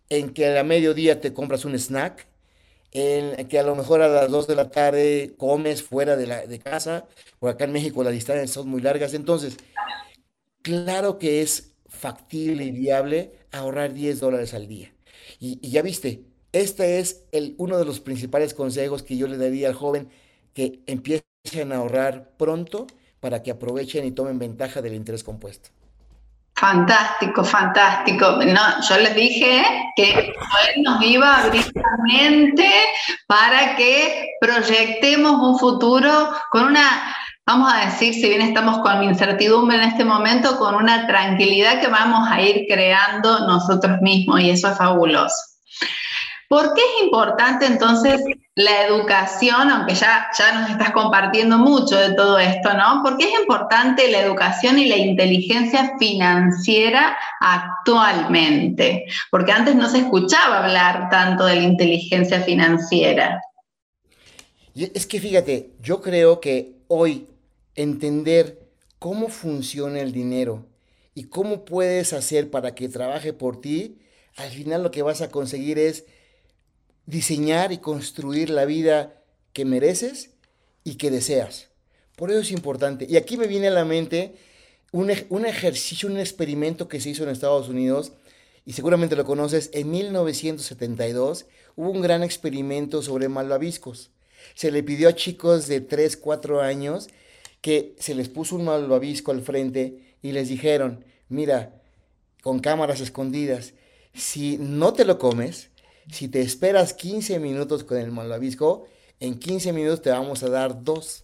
en 0.09 0.33
que 0.33 0.57
a 0.57 0.63
mediodía 0.63 1.21
te 1.21 1.33
compras 1.33 1.65
un 1.65 1.75
snack, 1.79 2.27
en 2.93 3.47
que 3.47 3.59
a 3.59 3.63
lo 3.63 3.75
mejor 3.75 4.01
a 4.01 4.07
las 4.07 4.29
2 4.29 4.47
de 4.47 4.55
la 4.55 4.69
tarde 4.69 5.33
comes 5.37 5.81
fuera 5.81 6.15
de, 6.15 6.27
la, 6.27 6.45
de 6.45 6.59
casa, 6.59 7.07
o 7.39 7.47
acá 7.47 7.65
en 7.65 7.71
México 7.71 8.03
las 8.03 8.13
distancias 8.13 8.51
son 8.51 8.69
muy 8.69 8.81
largas. 8.81 9.13
Entonces, 9.13 9.57
claro 10.61 11.17
que 11.17 11.41
es 11.41 11.73
factible 11.87 12.65
y 12.65 12.71
viable 12.71 13.33
ahorrar 13.51 13.93
10 13.93 14.19
dólares 14.19 14.53
al 14.53 14.67
día. 14.67 14.93
Y, 15.39 15.69
ya 15.69 15.81
viste, 15.81 16.23
este 16.51 16.99
es 16.99 17.23
el, 17.31 17.55
uno 17.57 17.77
de 17.77 17.85
los 17.85 17.99
principales 17.99 18.53
consejos 18.53 19.03
que 19.03 19.17
yo 19.17 19.27
le 19.27 19.37
daría 19.37 19.67
al 19.67 19.73
joven, 19.73 20.09
que 20.53 20.81
empiecen 20.85 21.71
a 21.71 21.77
ahorrar 21.77 22.31
pronto 22.37 22.87
para 23.19 23.41
que 23.41 23.51
aprovechen 23.51 24.05
y 24.05 24.11
tomen 24.11 24.37
ventaja 24.37 24.81
del 24.81 24.93
interés 24.93 25.23
compuesto. 25.23 25.69
Fantástico, 26.55 27.43
fantástico. 27.43 28.37
No, 28.45 28.61
yo 28.87 28.97
les 28.97 29.15
dije 29.15 29.63
que 29.95 30.11
él 30.11 30.83
nos 30.83 31.01
iba 31.03 31.27
a 31.27 31.43
abrir 31.43 31.65
la 31.73 31.97
mente 32.07 32.69
para 33.27 33.75
que 33.75 34.27
proyectemos 34.39 35.33
un 35.41 35.57
futuro 35.57 36.31
con 36.51 36.65
una, 36.65 37.15
vamos 37.45 37.73
a 37.73 37.85
decir, 37.85 38.13
si 38.13 38.29
bien 38.29 38.41
estamos 38.41 38.79
con 38.79 39.03
incertidumbre 39.03 39.77
en 39.77 39.83
este 39.83 40.05
momento, 40.05 40.57
con 40.57 40.75
una 40.75 41.07
tranquilidad 41.07 41.81
que 41.81 41.87
vamos 41.87 42.29
a 42.29 42.39
ir 42.41 42.65
creando 42.69 43.47
nosotros 43.47 43.99
mismos 44.01 44.41
y 44.41 44.51
eso 44.51 44.69
es 44.69 44.77
fabuloso. 44.77 45.35
¿Por 46.49 46.73
qué 46.73 46.81
es 46.81 47.03
importante 47.03 47.65
entonces 47.65 48.21
la 48.55 48.85
educación, 48.85 49.69
aunque 49.71 49.95
ya, 49.95 50.27
ya 50.37 50.61
nos 50.61 50.69
estás 50.71 50.91
compartiendo 50.91 51.57
mucho 51.57 51.97
de 51.97 52.13
todo 52.13 52.37
esto, 52.37 52.73
¿no? 52.73 53.01
¿Por 53.01 53.17
qué 53.17 53.25
es 53.25 53.39
importante 53.39 54.11
la 54.11 54.19
educación 54.19 54.77
y 54.77 54.87
la 54.87 54.97
inteligencia 54.97 55.95
financiera 55.97 57.17
actualmente? 57.39 59.05
Porque 59.31 59.51
antes 59.51 59.75
no 59.75 59.89
se 59.89 59.99
escuchaba 59.99 60.63
hablar 60.63 61.09
tanto 61.09 61.45
de 61.45 61.55
la 61.55 61.63
inteligencia 61.63 62.41
financiera. 62.41 63.41
Es 64.75 65.07
que 65.07 65.19
fíjate, 65.19 65.71
yo 65.81 66.01
creo 66.01 66.39
que 66.39 66.77
hoy 66.87 67.27
entender 67.75 68.69
cómo 68.99 69.29
funciona 69.29 69.99
el 69.99 70.11
dinero 70.11 70.65
y 71.15 71.25
cómo 71.25 71.65
puedes 71.65 72.13
hacer 72.13 72.49
para 72.49 72.75
que 72.75 72.89
trabaje 72.89 73.33
por 73.33 73.61
ti, 73.61 73.99
al 74.35 74.49
final 74.49 74.83
lo 74.83 74.91
que 74.91 75.01
vas 75.01 75.21
a 75.21 75.29
conseguir 75.29 75.77
es 75.77 76.05
diseñar 77.05 77.71
y 77.71 77.77
construir 77.77 78.49
la 78.49 78.65
vida 78.65 79.21
que 79.53 79.65
mereces 79.65 80.31
y 80.83 80.95
que 80.95 81.11
deseas. 81.11 81.69
Por 82.15 82.31
eso 82.31 82.39
es 82.39 82.51
importante. 82.51 83.05
Y 83.09 83.17
aquí 83.17 83.37
me 83.37 83.47
viene 83.47 83.67
a 83.67 83.71
la 83.71 83.85
mente 83.85 84.35
un, 84.91 85.11
un, 85.29 85.45
ejercicio, 85.45 86.09
un 86.09 86.19
experimento 86.19 86.87
que 86.87 87.01
se 87.01 87.09
hizo 87.09 87.23
en 87.23 87.29
Estados 87.29 87.69
Unidos, 87.69 88.13
y 88.65 88.73
seguramente 88.73 89.15
lo 89.15 89.25
conoces, 89.25 89.69
en 89.73 89.91
1972, 89.91 91.47
hubo 91.75 91.89
un 91.89 92.01
gran 92.01 92.23
experimento 92.23 93.01
sobre 93.01 93.27
malvaviscos. 93.27 94.11
Se 94.55 94.71
le 94.71 94.83
pidió 94.83 95.09
a 95.09 95.15
chicos 95.15 95.67
de 95.67 95.81
3, 95.81 96.15
4 96.17 96.61
años 96.61 97.09
que 97.61 97.95
se 97.99 98.15
les 98.15 98.29
puso 98.29 98.55
un 98.55 98.65
malvavisco 98.65 99.31
al 99.31 99.41
frente 99.41 100.15
y 100.21 100.31
les 100.31 100.49
dijeron, 100.49 101.03
mira, 101.29 101.81
con 102.41 102.59
cámaras 102.59 103.01
escondidas, 103.01 103.73
si 104.13 104.57
no 104.57 104.93
te 104.93 105.05
lo 105.05 105.17
comes, 105.17 105.69
si 106.11 106.27
te 106.27 106.41
esperas 106.41 106.93
15 106.93 107.39
minutos 107.39 107.83
con 107.83 107.97
el 107.97 108.11
malvavisco, 108.11 108.85
en 109.19 109.39
15 109.39 109.73
minutos 109.73 110.01
te 110.01 110.09
vamos 110.09 110.43
a 110.43 110.49
dar 110.49 110.83
dos. 110.83 111.23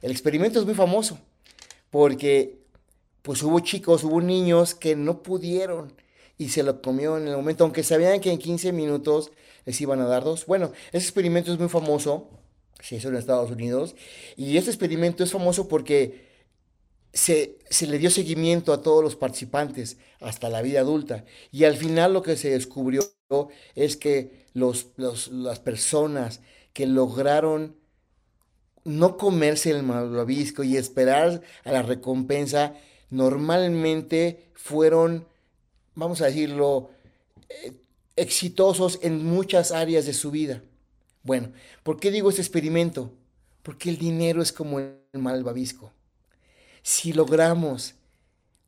El 0.00 0.10
experimento 0.10 0.58
es 0.58 0.66
muy 0.66 0.74
famoso 0.74 1.18
porque 1.90 2.58
pues 3.22 3.42
hubo 3.42 3.60
chicos, 3.60 4.04
hubo 4.04 4.20
niños 4.20 4.74
que 4.74 4.96
no 4.96 5.22
pudieron 5.22 5.92
y 6.38 6.50
se 6.50 6.62
lo 6.62 6.80
comió 6.80 7.18
en 7.18 7.28
el 7.28 7.36
momento, 7.36 7.64
aunque 7.64 7.82
sabían 7.82 8.20
que 8.20 8.30
en 8.30 8.38
15 8.38 8.72
minutos 8.72 9.32
les 9.64 9.80
iban 9.80 10.00
a 10.00 10.06
dar 10.06 10.24
dos. 10.24 10.46
Bueno, 10.46 10.72
ese 10.92 11.04
experimento 11.04 11.52
es 11.52 11.58
muy 11.58 11.68
famoso, 11.68 12.30
se 12.80 12.96
hizo 12.96 13.08
en 13.08 13.16
Estados 13.16 13.50
Unidos, 13.50 13.96
y 14.36 14.56
este 14.56 14.70
experimento 14.70 15.24
es 15.24 15.32
famoso 15.32 15.66
porque 15.66 16.28
se, 17.12 17.58
le 17.86 17.98
dio 17.98 18.10
seguimiento 18.10 18.72
a 18.72 18.82
todos 18.82 19.02
los 19.02 19.16
participantes 19.16 19.98
hasta 20.20 20.48
la 20.48 20.62
vida 20.62 20.80
adulta. 20.80 21.24
Y 21.50 21.64
al 21.64 21.76
final 21.76 22.12
lo 22.12 22.22
que 22.22 22.36
se 22.36 22.50
descubrió 22.50 23.02
es 23.74 23.96
que 23.96 24.46
los, 24.54 24.88
las 24.96 25.60
personas 25.60 26.40
que 26.72 26.86
lograron 26.86 27.76
no 28.84 29.16
comerse 29.16 29.70
el 29.70 29.82
malvavisco 29.82 30.64
y 30.64 30.76
esperar 30.76 31.42
a 31.64 31.72
la 31.72 31.82
recompensa, 31.82 32.74
normalmente 33.10 34.50
fueron, 34.54 35.26
vamos 35.94 36.22
a 36.22 36.26
decirlo, 36.26 36.90
eh, 37.48 37.74
exitosos 38.16 38.98
en 39.02 39.24
muchas 39.24 39.72
áreas 39.72 40.06
de 40.06 40.14
su 40.14 40.30
vida. 40.30 40.62
Bueno, 41.22 41.52
¿por 41.82 42.00
qué 42.00 42.10
digo 42.10 42.30
este 42.30 42.40
experimento? 42.40 43.12
Porque 43.62 43.90
el 43.90 43.98
dinero 43.98 44.40
es 44.40 44.52
como 44.52 44.78
el 44.78 44.98
malvavisco 45.12 45.92
si 46.88 47.12
logramos 47.12 47.96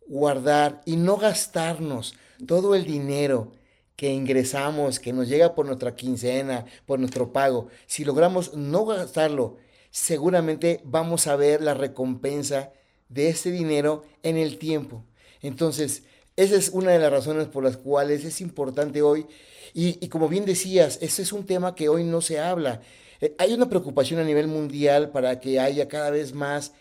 guardar 0.06 0.82
y 0.84 0.96
no 0.96 1.16
gastarnos 1.16 2.14
todo 2.46 2.74
el 2.74 2.84
dinero 2.84 3.52
que 4.00 4.14
ingresamos, 4.14 4.98
que 4.98 5.12
nos 5.12 5.28
llega 5.28 5.54
por 5.54 5.66
nuestra 5.66 5.94
quincena, 5.94 6.64
por 6.86 6.98
nuestro 6.98 7.34
pago, 7.34 7.68
si 7.86 8.02
logramos 8.02 8.54
no 8.54 8.86
gastarlo, 8.86 9.58
seguramente 9.90 10.80
vamos 10.84 11.26
a 11.26 11.36
ver 11.36 11.60
la 11.60 11.74
recompensa 11.74 12.72
de 13.10 13.28
ese 13.28 13.50
dinero 13.50 14.04
en 14.22 14.38
el 14.38 14.56
tiempo. 14.56 15.04
Entonces, 15.42 16.04
esa 16.34 16.56
es 16.56 16.70
una 16.70 16.92
de 16.92 16.98
las 16.98 17.12
razones 17.12 17.48
por 17.48 17.62
las 17.62 17.76
cuales 17.76 18.24
es 18.24 18.40
importante 18.40 19.02
hoy. 19.02 19.26
Y, 19.74 20.08
como 20.08 20.30
bien 20.30 20.46
decías, 20.46 20.96
ese 21.02 21.20
es 21.20 21.30
un 21.30 21.44
tema 21.44 21.74
que 21.74 21.90
hoy 21.90 22.02
no 22.02 22.22
se 22.22 22.40
habla. 22.40 22.80
Eh, 23.20 23.34
hay 23.36 23.52
una 23.52 23.68
preocupación 23.68 24.18
a 24.18 24.24
nivel 24.24 24.46
mundial 24.46 25.10
para 25.10 25.40
que 25.40 25.60
haya 25.60 25.88
cada 25.88 26.08
vez 26.08 26.32
más 26.32 26.72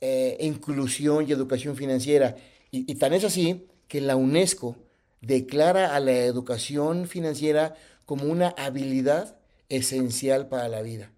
eh, 0.00 0.36
inclusión 0.38 1.28
y 1.28 1.32
educación 1.32 1.74
financiera. 1.74 2.36
Y, 2.70 2.94
tan 2.94 3.12
es 3.12 3.24
así 3.24 3.66
que 3.88 4.00
la 4.00 4.14
UNESCO 4.14 4.76
declara 5.20 5.94
a 5.94 6.00
la 6.00 6.12
educación 6.12 7.06
financiera 7.06 7.74
como 8.06 8.24
una 8.24 8.48
habilidad 8.48 9.36
esencial 9.68 10.48
para 10.48 10.68
la 10.68 10.82
vida. 10.82 11.12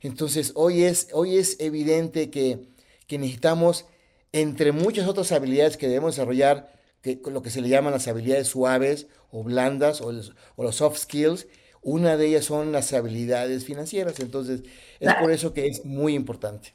Entonces, 0.00 0.52
hoy 0.54 0.84
es, 0.84 1.08
hoy 1.12 1.36
es 1.36 1.58
evidente 1.60 2.30
que, 2.30 2.68
que 3.06 3.18
necesitamos, 3.18 3.86
entre 4.32 4.72
muchas 4.72 5.08
otras 5.08 5.32
habilidades 5.32 5.76
que 5.76 5.88
debemos 5.88 6.16
desarrollar, 6.16 6.72
que, 7.02 7.20
lo 7.30 7.42
que 7.42 7.50
se 7.50 7.60
le 7.60 7.68
llaman 7.68 7.92
las 7.92 8.08
habilidades 8.08 8.48
suaves 8.48 9.06
o 9.30 9.42
blandas 9.42 10.00
o 10.00 10.12
o 10.56 10.62
los 10.62 10.76
soft 10.76 10.98
skills, 10.98 11.46
una 11.82 12.16
de 12.16 12.26
ellas 12.26 12.44
son 12.44 12.72
las 12.72 12.92
habilidades 12.92 13.64
financieras. 13.64 14.20
Entonces, 14.20 14.62
es 15.00 15.14
por 15.14 15.32
eso 15.32 15.52
que 15.54 15.66
es 15.66 15.84
muy 15.84 16.14
importante. 16.14 16.74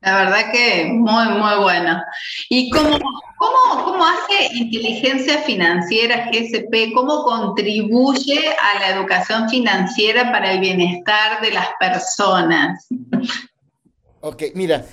La 0.00 0.24
verdad 0.24 0.52
que 0.52 0.84
muy, 0.84 1.28
muy 1.28 1.62
bueno. 1.62 2.02
¿Y 2.48 2.70
cómo, 2.70 2.98
cómo, 3.38 3.84
cómo 3.84 4.04
hace 4.04 4.54
inteligencia 4.54 5.38
financiera 5.38 6.30
GSP? 6.30 6.92
¿Cómo 6.94 7.22
contribuye 7.22 8.48
a 8.48 8.80
la 8.80 8.96
educación 8.96 9.48
financiera 9.48 10.32
para 10.32 10.52
el 10.52 10.60
bienestar 10.60 11.40
de 11.42 11.52
las 11.52 11.68
personas? 11.78 12.88
Ok, 14.20 14.44
mira, 14.54 14.84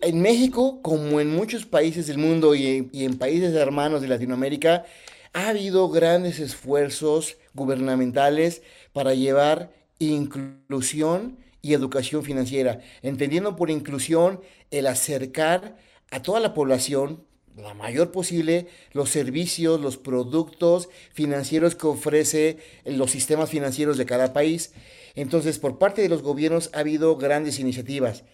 en 0.00 0.22
México, 0.22 0.80
como 0.82 1.20
en 1.20 1.34
muchos 1.34 1.66
países 1.66 2.06
del 2.06 2.18
mundo 2.18 2.54
y 2.54 2.88
y 2.92 3.04
en 3.04 3.18
países 3.18 3.54
hermanos 3.54 4.02
de 4.02 4.08
Latinoamérica, 4.08 4.84
ha 5.32 5.48
habido 5.48 5.88
grandes 5.88 6.40
esfuerzos 6.40 7.36
gubernamentales 7.54 8.62
para 8.92 9.14
llevar 9.14 9.70
inclusión 9.98 11.38
y 11.68 11.74
educación 11.74 12.24
financiera, 12.24 12.80
entendiendo 13.02 13.54
por 13.54 13.70
inclusión 13.70 14.40
el 14.70 14.86
acercar 14.86 15.76
a 16.10 16.22
toda 16.22 16.40
la 16.40 16.54
población, 16.54 17.24
la 17.56 17.74
mayor 17.74 18.10
posible, 18.10 18.68
los 18.92 19.10
servicios, 19.10 19.78
los 19.80 19.98
productos 19.98 20.88
financieros 21.12 21.74
que 21.74 21.86
ofrece 21.86 22.56
los 22.86 23.10
sistemas 23.10 23.50
financieros 23.50 23.98
de 23.98 24.06
cada 24.06 24.32
país. 24.32 24.72
Entonces, 25.14 25.58
por 25.58 25.78
parte 25.78 26.00
de 26.00 26.08
los 26.08 26.22
gobiernos 26.22 26.70
ha 26.72 26.78
habido 26.78 27.16
grandes 27.16 27.58
iniciativas, 27.58 28.24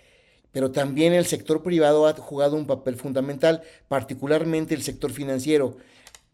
pero 0.53 0.71
también 0.71 1.13
el 1.13 1.27
sector 1.27 1.65
privado 1.65 2.07
ha 2.07 2.13
jugado 2.13 2.55
un 2.55 2.69
papel 2.69 2.95
fundamental, 2.95 3.63
particularmente 3.89 4.77
el 4.77 4.83
sector 4.83 5.11
financiero. 5.11 5.77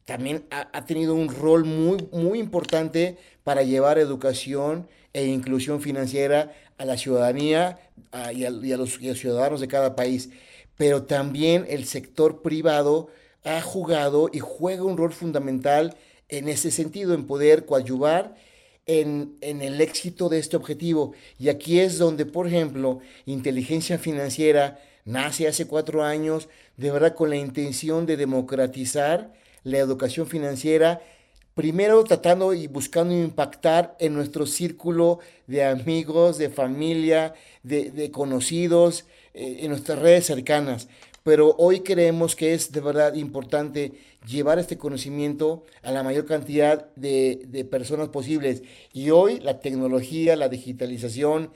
También 0.04 0.44
ha, 0.50 0.84
tenido 0.84 1.14
un 1.14 1.34
rol 1.34 1.64
muy, 1.64 2.06
muy 2.12 2.40
importante 2.40 3.16
para 3.42 3.62
llevar 3.62 3.98
educación 3.98 4.88
e 5.12 5.24
inclusión 5.26 5.80
financiera 5.80 6.52
a 6.80 6.86
la 6.86 6.96
ciudadanía 6.96 7.78
y, 8.34 8.44
a, 8.44 8.50
los, 8.50 8.94
ciudadanos 8.94 9.60
de 9.60 9.68
cada 9.68 9.94
país. 9.94 10.30
Pero 10.78 11.02
también 11.02 11.66
el 11.68 11.84
sector 11.84 12.40
privado 12.40 13.08
ha 13.44 13.60
jugado 13.60 14.30
y 14.32 14.38
juega 14.38 14.84
un 14.84 14.96
rol 14.96 15.12
fundamental 15.12 15.94
en 16.30 16.48
ese 16.48 16.70
sentido, 16.70 17.12
en 17.12 17.26
poder 17.26 17.66
coadyuvar 17.66 18.34
en, 18.86 19.36
en, 19.42 19.60
el 19.60 19.82
éxito 19.82 20.30
de 20.30 20.38
este 20.38 20.56
objetivo. 20.56 21.12
Y 21.38 21.50
aquí 21.50 21.80
es 21.80 21.98
donde, 21.98 22.24
por 22.24 22.46
ejemplo, 22.46 23.00
inteligencia 23.26 23.98
financiera 23.98 24.80
nace 25.04 25.46
hace 25.46 25.66
cuatro 25.66 26.02
años, 26.02 26.48
de 26.78 26.90
verdad 26.90 27.14
con 27.14 27.28
la 27.28 27.36
intención 27.36 28.06
de 28.06 28.16
democratizar 28.16 29.34
la 29.64 29.76
educación 29.76 30.26
financiera 30.26 31.02
primero 31.54 32.02
tratando 32.04 32.54
y 32.54 32.66
buscando 32.66 33.14
impactar 33.14 33.96
en 33.98 34.14
nuestro 34.14 34.46
círculo 34.46 35.18
de 35.46 35.64
amigos, 35.64 36.38
de 36.38 36.50
familia, 36.50 37.34
de, 37.62 38.10
conocidos, 38.10 39.06
eh, 39.34 39.58
en 39.60 39.70
nuestras 39.70 39.98
redes 39.98 40.26
cercanas. 40.26 40.88
Pero 41.22 41.54
hoy 41.58 41.80
creemos 41.80 42.34
que 42.34 42.54
es 42.54 42.72
de 42.72 42.80
verdad 42.80 43.14
importante 43.14 43.92
llevar 44.26 44.58
este 44.58 44.78
conocimiento 44.78 45.64
a 45.82 45.92
la 45.92 46.02
mayor 46.02 46.24
cantidad 46.24 46.94
de, 46.96 47.66
personas 47.70 48.08
posibles. 48.08 48.62
Y 48.92 49.10
hoy 49.10 49.38
la 49.40 49.60
tecnología, 49.60 50.36
la 50.36 50.48
digitalización, 50.48 51.52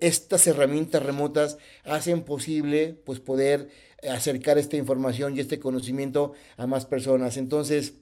estas 0.00 0.46
herramientas 0.46 1.02
remotas 1.02 1.58
hacen 1.84 2.22
posible 2.22 2.96
pues, 3.04 3.20
poder 3.20 3.68
acercar 4.08 4.58
esta 4.58 4.76
información 4.76 5.36
y 5.36 5.40
este 5.40 5.58
conocimiento 5.58 6.32
a 6.56 6.66
más 6.66 6.86
personas. 6.86 7.36
Entonces, 7.36 7.94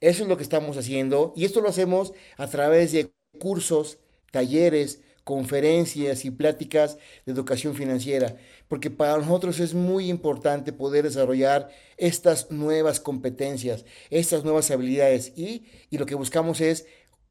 eso 0.00 0.22
es 0.22 0.28
lo 0.28 0.36
que 0.36 0.42
estamos 0.42 0.76
haciendo 0.76 1.32
y 1.36 1.44
esto 1.44 1.60
lo 1.60 1.68
hacemos 1.68 2.12
a 2.36 2.46
través 2.46 2.92
de 2.92 3.10
cursos, 3.38 3.98
talleres, 4.30 5.00
conferencias 5.24 6.24
y 6.26 6.30
pláticas 6.30 6.98
de 7.24 7.32
educación 7.32 7.74
financiera, 7.74 8.36
porque 8.68 8.90
para 8.90 9.16
nosotros 9.16 9.58
es 9.58 9.74
muy 9.74 10.10
importante 10.10 10.72
poder 10.72 11.04
desarrollar 11.04 11.70
estas 11.96 12.50
nuevas 12.50 13.00
competencias, 13.00 13.86
estas 14.10 14.44
nuevas 14.44 14.70
habilidades 14.70 15.32
y, 15.34 15.64
lo 15.90 16.06
que 16.06 16.14
buscamos 16.14 16.60
es 16.60 16.86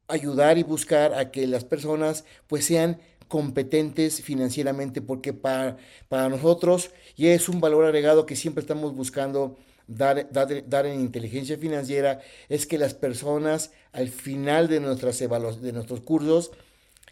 ayudar 0.08 0.58
y 0.58 0.64
buscar 0.64 1.14
a 1.14 1.30
que 1.30 1.46
las 1.46 1.64
personas 1.64 2.24
pues 2.48 2.64
sean 2.64 2.98
competentes 3.28 4.22
financieramente, 4.22 5.00
porque 5.00 5.32
para, 5.32 5.76
para 6.08 6.28
nosotros 6.28 6.90
y 7.16 7.28
es 7.28 7.48
un 7.48 7.60
valor 7.60 7.84
agregado 7.84 8.26
que 8.26 8.36
siempre 8.36 8.62
estamos 8.62 8.94
buscando 8.94 9.56
dar, 9.86 10.28
dar, 10.30 10.86
en 10.86 11.00
inteligencia 11.00 11.58
financiera 11.58 12.20
es 12.48 12.66
que 12.66 12.78
las 12.78 12.94
personas 12.94 13.70
al 13.92 14.08
final 14.08 14.68
de, 14.68 14.80
nuestras 14.80 15.18
de 15.18 15.72
nuestros 15.72 16.00
cursos 16.00 16.50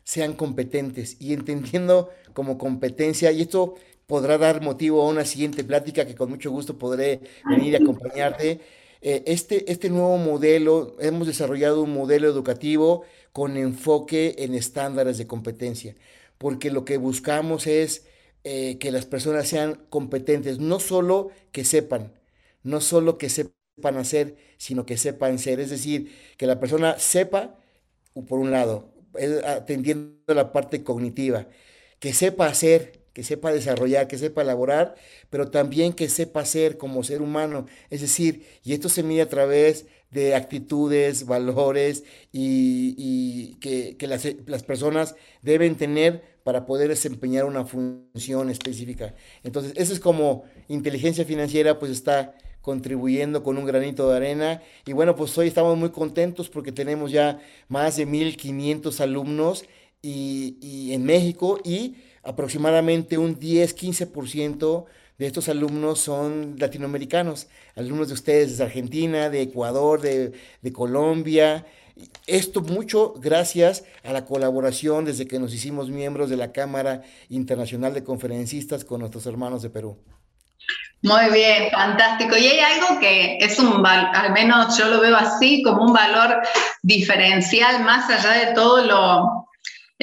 sean 0.05 0.35
competentes 0.35 1.17
y 1.21 1.33
entendiendo 1.33 2.11
como 2.33 2.59
competencia, 2.59 3.31
y 3.33 3.43
esto 3.43 3.75
podrá 4.07 4.39
dar 4.39 4.63
motivo 4.63 5.03
a 5.03 5.09
una 5.09 5.25
siguiente 5.25 5.65
plática 5.65 6.07
que 6.07 6.15
con 6.15 6.31
mucho 6.31 6.51
gusto 6.51 6.79
podré 6.79 7.21
venir 7.49 7.77
a 7.77 7.79
acompañarte. 7.79 8.61
Eh, 9.01 9.23
este, 9.27 9.71
este 9.71 9.91
nuevo 9.91 10.17
modelo, 10.17 10.97
hemos 11.01 11.27
desarrollado 11.27 11.83
un 11.83 11.93
modelo 11.93 12.29
educativo 12.29 13.05
con 13.33 13.57
enfoque 13.57 14.37
en 14.39 14.55
estándares 14.55 15.19
de 15.19 15.27
competencia, 15.27 15.97
porque 16.39 16.71
lo 16.71 16.85
que 16.85 16.99
buscamos 16.99 17.67
es 17.67 18.05
eh, 18.45 18.79
que 18.79 18.91
las 18.91 19.07
personas 19.07 19.49
sean 19.49 19.81
competentes, 19.89 20.59
no 20.59 20.79
solo 20.79 21.31
que 21.53 21.65
sepan, 21.65 22.13
no 22.63 22.81
solo 22.81 23.19
que 23.19 23.29
sepan 23.29 23.97
hacer, 23.97 24.37
sino 24.59 24.87
que 24.87 24.97
sepan 24.97 25.39
ser. 25.39 25.61
Es 25.61 25.71
decir, 25.71 26.13
que 26.37 26.47
la 26.47 26.61
persona 26.61 26.99
sepa, 26.99 27.59
por 28.29 28.39
un 28.39 28.51
lado, 28.51 28.93
atendiendo 29.45 30.35
la 30.35 30.53
parte 30.53 30.83
cognitiva, 30.83 31.49
que 31.99 32.13
sepa 32.13 32.47
hacer, 32.47 33.03
que 33.13 33.23
sepa 33.23 33.53
desarrollar, 33.53 34.09
que 34.09 34.19
sepa 34.19 34.43
elaborar, 34.43 34.95
pero 35.31 35.51
también 35.51 35.93
que 35.93 36.09
sepa 36.09 36.45
ser 36.45 36.79
como 36.79 37.05
ser 37.05 37.23
humano. 37.23 37.67
Es 37.91 38.01
decir, 38.01 38.47
y 38.65 38.73
esto 38.73 38.89
se 38.89 39.03
mide 39.03 39.23
a 39.23 39.29
través 39.29 39.87
de 40.11 40.35
actitudes, 40.35 41.27
valores 41.27 42.05
y, 42.33 43.57
que, 43.61 43.97
las, 44.07 44.27
las, 44.47 44.63
personas 44.63 45.15
deben 45.41 45.77
tener 45.77 46.23
para 46.45 46.67
poder 46.67 46.89
desempeñar 46.89 47.45
una 47.45 47.65
función 47.65 48.51
específica. 48.51 49.15
Entonces, 49.43 49.73
eso 49.77 49.93
es 49.93 50.01
como 50.01 50.45
inteligencia 50.69 51.25
financiera, 51.25 51.79
pues 51.79 51.93
está 51.93 52.35
contribuyendo 52.63 53.43
con 53.43 53.59
un 53.59 53.67
granito 53.67 54.09
de 54.09 54.17
arena. 54.17 54.63
Y 54.87 54.93
bueno, 54.93 55.15
pues 55.15 55.37
hoy 55.37 55.49
estamos 55.49 55.77
muy 55.77 55.91
contentos 55.91 56.49
porque 56.49 56.73
tenemos 56.73 57.11
ya 57.13 57.41
más 57.69 57.97
de 57.97 58.07
1.500 58.07 59.01
alumnos 59.01 59.65
y, 60.01 60.93
en 60.93 61.05
México 61.05 61.61
y 61.65 61.97
aproximadamente 62.23 63.19
un 63.19 63.39
10-15% 63.39 64.85
de 65.19 65.27
estos 65.27 65.49
alumnos 65.49 66.01
son 66.01 66.57
latinoamericanos, 66.59 67.49
alumnos 67.77 68.09
de 68.09 68.15
ustedes 68.15 68.59
de 68.59 68.65
Argentina, 68.65 69.29
de 69.29 69.43
Ecuador, 69.43 70.01
de 70.01 70.73
Colombia. 70.73 71.67
Esto 72.27 72.63
mucho 72.63 73.15
gracias 73.21 73.85
a 74.03 74.13
la 74.13 74.25
colaboración 74.25 75.05
desde 75.05 75.27
que 75.27 75.39
nos 75.39 75.53
hicimos 75.53 75.91
miembros 75.91 76.31
de 76.31 76.37
la 76.37 76.53
Cámara 76.53 77.03
Internacional 77.29 77.93
de 77.93 78.05
Conferencistas 78.05 78.85
con 78.85 79.01
nuestros 79.01 79.27
hermanos 79.27 79.63
de 79.63 79.71
Perú. 79.71 79.99
Muy 81.03 81.31
bien, 81.33 81.69
fantástico. 81.73 82.37
Y 82.37 82.47
hay 82.47 82.61
algo 82.61 83.01
que 83.01 83.39
es 83.41 83.59
un, 83.59 83.85
al 83.85 84.33
menos 84.33 84.79
yo 84.79 84.87
lo 84.87 85.01
veo 85.01 85.17
así, 85.17 85.63
como 85.63 85.85
un 85.85 85.93
valor 85.93 86.41
diferencial 86.83 87.83
más 87.83 88.09
allá 88.09 88.47
de 88.47 88.55
todo 88.55 88.85
lo, 88.85 89.49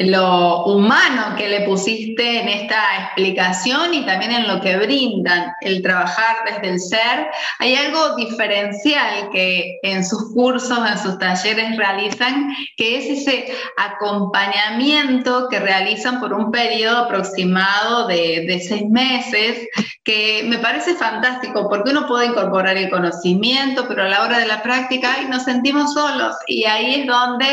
lo 0.07 0.65
humano 0.65 1.35
que 1.37 1.47
le 1.47 1.61
pusiste 1.61 2.41
en 2.41 2.47
esta 2.47 2.81
explicación 3.03 3.93
y 3.93 4.05
también 4.05 4.31
en 4.31 4.47
lo 4.47 4.61
que 4.61 4.77
brindan 4.77 5.53
el 5.61 5.81
trabajar 5.81 6.37
desde 6.45 6.73
el 6.73 6.79
ser. 6.79 7.27
Hay 7.59 7.75
algo 7.75 8.15
diferencial 8.15 9.29
que 9.31 9.79
en 9.83 10.05
sus 10.05 10.33
cursos, 10.33 10.79
en 10.89 10.97
sus 10.97 11.17
talleres 11.19 11.77
realizan, 11.77 12.55
que 12.77 12.97
es 12.97 13.21
ese 13.21 13.53
acompañamiento 13.77 15.47
que 15.49 15.59
realizan 15.59 16.19
por 16.19 16.33
un 16.33 16.51
periodo 16.51 17.05
aproximado 17.05 18.07
de, 18.07 18.45
de 18.47 18.59
seis 18.59 18.85
meses, 18.89 19.67
que 20.03 20.43
me 20.47 20.57
parece 20.57 20.95
fantástico 20.95 21.67
porque 21.69 21.91
uno 21.91 22.07
puede 22.07 22.27
incorporar 22.27 22.77
el 22.77 22.89
conocimiento, 22.89 23.85
pero 23.87 24.03
a 24.03 24.07
la 24.07 24.23
hora 24.23 24.39
de 24.39 24.47
la 24.47 24.63
práctica 24.63 25.15
ay, 25.17 25.25
nos 25.25 25.43
sentimos 25.43 25.93
solos 25.93 26.35
y 26.47 26.65
ahí 26.65 27.01
es 27.01 27.07
donde 27.07 27.45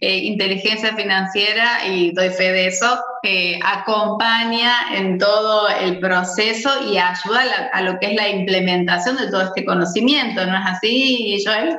eh, 0.00 0.16
inteligencia 0.18 0.94
financiera 0.94 1.86
y 1.86 1.91
doy 2.12 2.30
fe 2.30 2.52
de 2.52 2.66
eso, 2.68 3.00
eh, 3.22 3.58
acompaña 3.64 4.96
en 4.96 5.18
todo 5.18 5.68
el 5.68 6.00
proceso 6.00 6.70
y 6.90 6.98
ayuda 6.98 7.70
a, 7.72 7.82
lo 7.82 7.98
que 7.98 8.06
es 8.06 8.14
la 8.14 8.28
implementación 8.28 9.16
de 9.16 9.30
todo 9.30 9.42
este 9.42 9.64
conocimiento, 9.64 10.44
¿no 10.46 10.56
es 10.56 10.64
así, 10.66 11.42
Joel? 11.44 11.78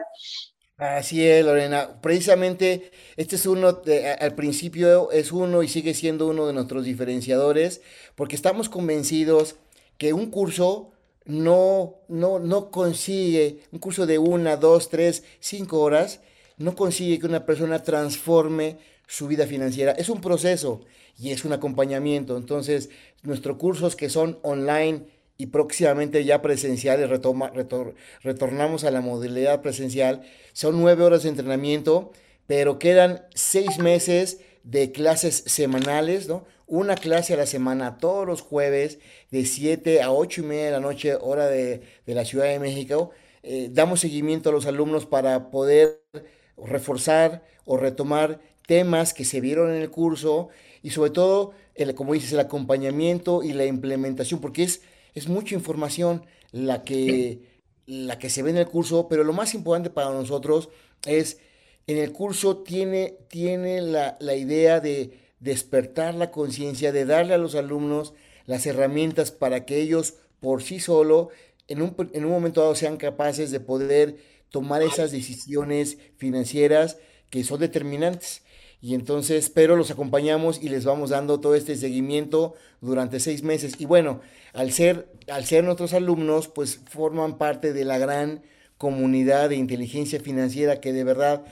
Así 0.78 1.26
es, 1.26 1.46
Lorena. 1.46 2.02
Precisamente 2.02 2.92
este 3.16 3.36
es 3.36 3.46
uno, 3.46 3.82
al 4.20 4.36
principio 4.36 5.12
es 5.12 5.32
uno 5.32 5.64
y 5.64 5.68
sigue 5.68 5.94
siendo 5.94 6.28
uno 6.28 6.48
de 6.48 6.54
nuestros 6.54 6.86
diferenciadores, 6.86 7.82
porque 8.16 8.36
estamos 8.36 8.70
convencidos 8.70 9.56
que 9.98 10.14
un 10.14 10.32
curso 10.32 10.92
no, 11.26 11.96
no, 12.08 12.40
no 12.40 12.72
consigue, 12.72 13.60
un 13.72 13.80
curso 13.80 14.06
de 14.06 14.18
una, 14.18 14.58
dos, 14.58 14.90
tres, 14.90 15.24
cinco 15.40 15.80
horas, 15.80 16.22
no 16.58 16.76
consigue 16.76 17.20
que 17.20 17.28
una 17.28 17.46
persona 17.46 17.84
transforme 17.84 18.78
su 19.08 19.28
vida 19.28 19.48
financiera. 19.48 19.92
Es 19.94 20.10
un 20.10 20.22
proceso 20.22 20.82
y 21.18 21.32
es 21.32 21.46
un 21.46 21.54
acompañamiento. 21.54 22.38
Entonces, 22.38 22.90
nuestros 23.24 23.58
cursos 23.58 23.96
que 23.96 24.10
son 24.10 24.40
online 24.42 25.06
y 25.38 25.48
próximamente 25.48 26.24
ya 26.26 26.42
presenciales, 26.42 27.10
retoma, 27.10 27.52
retornamos 28.22 28.84
a 28.84 28.92
la 28.92 29.02
modalidad 29.02 29.62
presencial, 29.62 30.22
son 30.54 30.80
nueve 30.80 31.04
horas 31.04 31.24
de 31.24 31.30
entrenamiento, 31.30 32.12
pero 32.48 32.80
quedan 32.80 33.26
seis 33.34 33.80
meses 33.80 34.40
de 34.64 34.92
clases 34.92 35.44
semanales, 35.48 36.28
¿no? 36.28 36.46
Una 36.66 36.96
clase 36.96 37.34
a 37.34 37.38
la 37.38 37.46
semana, 37.46 37.98
todos 37.98 38.26
los 38.26 38.42
jueves, 38.42 39.00
de 39.32 39.46
7 39.46 40.02
a 40.02 40.12
8 40.12 40.42
y 40.42 40.46
media 40.46 40.66
de 40.66 40.72
la 40.72 40.80
noche, 40.80 41.16
hora 41.16 41.48
de, 41.48 41.82
la 42.06 42.26
Ciudad 42.26 42.46
de 42.46 42.60
México. 42.60 43.12
Eh, 43.44 43.68
damos 43.72 44.00
seguimiento 44.00 44.50
a 44.50 44.54
los 44.54 44.66
alumnos 44.66 45.06
para 45.06 45.52
poder 45.52 46.02
reforzar 46.58 47.44
o 47.66 47.78
retomar 47.78 48.40
temas 48.68 49.14
que 49.14 49.26
se 49.26 49.42
vieron 49.42 49.70
en 49.70 49.82
el 49.82 49.90
curso 49.90 50.50
y 50.82 50.92
sobre 50.92 51.12
todo, 51.12 51.54
el, 51.76 51.96
como 51.96 52.14
dices, 52.14 52.34
el 52.34 52.40
acompañamiento 52.40 53.44
y 53.44 53.54
la 53.54 53.66
implementación, 53.66 54.42
porque 54.42 54.64
es, 54.64 54.82
es 55.14 55.28
mucha 55.28 55.56
información 55.56 56.26
la 56.52 56.84
que, 56.84 57.42
la 57.86 58.20
que 58.20 58.30
se 58.30 58.44
ve 58.44 58.52
en 58.52 58.58
el 58.58 58.68
curso, 58.68 59.08
pero 59.08 59.24
lo 59.24 59.34
más 59.34 59.54
importante 59.54 59.90
para 59.90 60.12
nosotros 60.12 60.70
es, 61.06 61.40
en 61.88 61.98
el 61.98 62.12
curso 62.12 62.58
tiene, 62.58 63.18
tiene 63.30 63.82
la, 63.82 64.18
la 64.20 64.36
idea 64.36 64.80
de 64.80 65.20
despertar 65.40 66.16
la 66.16 66.32
conciencia, 66.32 66.92
de 66.92 67.06
darle 67.06 67.34
a 67.34 67.38
los 67.38 67.56
alumnos 67.56 68.14
las 68.46 68.66
herramientas 68.66 69.32
para 69.32 69.66
que 69.66 69.82
ellos 69.82 70.16
por 70.40 70.62
sí 70.62 70.80
solo, 70.80 71.30
en 71.68 71.82
un, 71.82 71.96
en 72.14 72.26
un 72.26 72.32
momento 72.32 72.62
dado, 72.62 72.76
sean 72.76 72.98
capaces 72.98 73.52
de 73.52 73.60
poder 73.60 74.18
tomar 74.50 74.84
esas 74.84 75.12
decisiones 75.12 75.98
financieras 76.18 76.98
que 77.30 77.44
son 77.44 77.60
determinantes. 77.60 78.43
Y 78.84 78.96
entonces, 78.96 79.50
pero 79.50 79.78
los 79.78 79.92
acompañamos 79.92 80.62
y 80.62 80.68
les 80.68 80.84
vamos 80.84 81.12
dando 81.12 81.40
todo 81.40 81.56
este 81.56 81.78
seguimiento 81.78 82.54
durante 82.82 83.22
seis 83.22 83.42
meses. 83.42 83.76
Y 83.80 83.86
bueno, 83.86 84.20
al 84.52 84.74
ser, 84.74 85.10
al 85.30 85.46
ser 85.46 85.64
nuestros 85.64 85.94
alumnos, 85.94 86.50
pues 86.50 86.82
forman 86.90 87.38
parte 87.38 87.72
de 87.72 87.86
la 87.86 87.98
gran 87.98 88.44
comunidad 88.78 89.48
de 89.48 89.56
inteligencia 89.56 90.20
financiera 90.20 90.82
que 90.82 90.92
de 90.92 91.06
verdad 91.06 91.46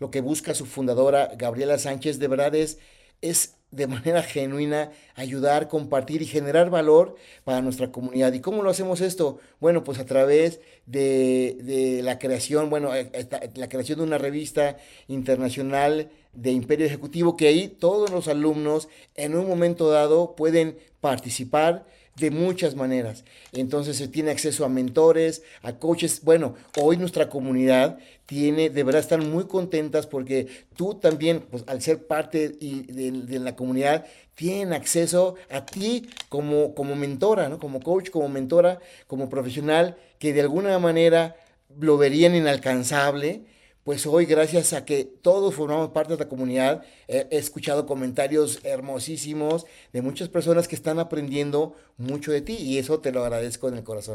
lo 0.00 0.10
que 0.10 0.20
busca 0.20 0.52
su 0.52 0.66
fundadora, 0.66 1.30
Gabriela 1.36 1.78
Sánchez, 1.78 2.18
de 2.18 2.26
verdad 2.26 2.56
es, 2.56 2.80
es 3.20 3.54
de 3.70 3.86
manera 3.86 4.24
genuina 4.24 4.90
ayudar, 5.14 5.68
compartir 5.68 6.22
y 6.22 6.26
generar 6.26 6.70
valor 6.70 7.14
para 7.44 7.62
nuestra 7.62 7.92
comunidad. 7.92 8.32
¿Y 8.32 8.40
cómo 8.40 8.64
lo 8.64 8.70
hacemos 8.70 9.00
esto? 9.00 9.38
Bueno, 9.60 9.84
pues 9.84 10.00
a 10.00 10.06
través 10.06 10.60
de, 10.86 12.00
la 12.02 12.18
creación, 12.18 12.68
bueno, 12.68 12.92
eh, 12.96 13.12
la 13.54 13.68
creación 13.68 13.98
de 13.98 14.04
una 14.04 14.18
revista 14.18 14.76
internacional 15.06 16.10
de 16.34 16.52
Imperio 16.52 16.86
Ejecutivo, 16.86 17.36
que 17.36 17.48
ahí 17.48 17.68
todos 17.68 18.10
los 18.10 18.28
alumnos 18.28 18.88
en 19.14 19.36
un 19.36 19.48
momento 19.48 19.90
dado 19.90 20.34
pueden 20.36 20.76
participar 21.00 21.86
de 22.16 22.30
muchas 22.30 22.74
maneras. 22.76 23.24
Entonces 23.52 23.96
se 23.96 24.08
tiene 24.08 24.30
acceso 24.30 24.64
a 24.64 24.68
mentores, 24.68 25.42
a 25.62 25.74
coaches. 25.74 26.20
Bueno, 26.22 26.54
hoy 26.80 26.96
nuestra 26.96 27.28
comunidad 27.28 27.98
tiene, 28.26 28.70
de 28.70 28.84
verdad 28.84 29.00
están 29.00 29.30
muy 29.30 29.44
contentas 29.44 30.06
porque 30.06 30.46
tú 30.76 30.94
también, 30.94 31.40
pues 31.50 31.64
al 31.66 31.82
ser 31.82 32.06
parte 32.06 32.50
de, 32.50 33.38
la 33.40 33.56
comunidad, 33.56 34.06
tienen 34.34 34.72
acceso 34.72 35.34
a 35.50 35.66
ti 35.66 36.08
como, 36.28 36.74
como 36.74 36.96
mentora, 36.96 37.48
¿no? 37.48 37.58
Como 37.58 37.80
coach, 37.80 38.10
como 38.10 38.28
mentora, 38.28 38.80
como 39.06 39.28
profesional, 39.28 39.96
que 40.18 40.32
de 40.32 40.40
alguna 40.40 40.78
manera 40.78 41.36
lo 41.78 41.98
verían 41.98 42.34
inalcanzable 42.34 43.42
pues 43.84 44.06
hoy 44.06 44.24
gracias 44.24 44.72
a 44.72 44.84
que 44.84 45.04
todos 45.04 45.54
formamos 45.54 45.90
parte 45.90 46.14
de 46.14 46.18
la 46.18 46.28
comunidad, 46.28 46.82
he 47.06 47.28
escuchado 47.30 47.86
comentarios 47.86 48.60
hermosísimos 48.64 49.66
de 49.92 50.00
muchas 50.00 50.28
personas 50.28 50.68
que 50.68 50.74
están 50.74 50.98
aprendiendo 50.98 51.76
mucho 51.98 52.32
de 52.32 52.40
ti 52.40 52.56
y 52.58 52.78
eso 52.78 53.00
te 53.00 53.12
lo 53.12 53.22
agradezco 53.22 53.68
en 53.68 53.76
el 53.76 53.84
corazón. 53.84 54.14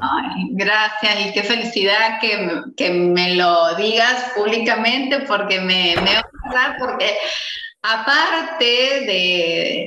gracias 0.52 1.28
y 1.28 1.34
qué 1.34 1.44
felicidad 1.44 2.20
que, 2.20 2.62
que, 2.76 2.90
me 2.90 3.36
lo 3.36 3.76
digas 3.76 4.32
públicamente 4.36 5.20
porque 5.22 5.62
me, 5.62 5.96
me 5.98 6.20
porque 6.80 7.16
Aparte 7.82 8.66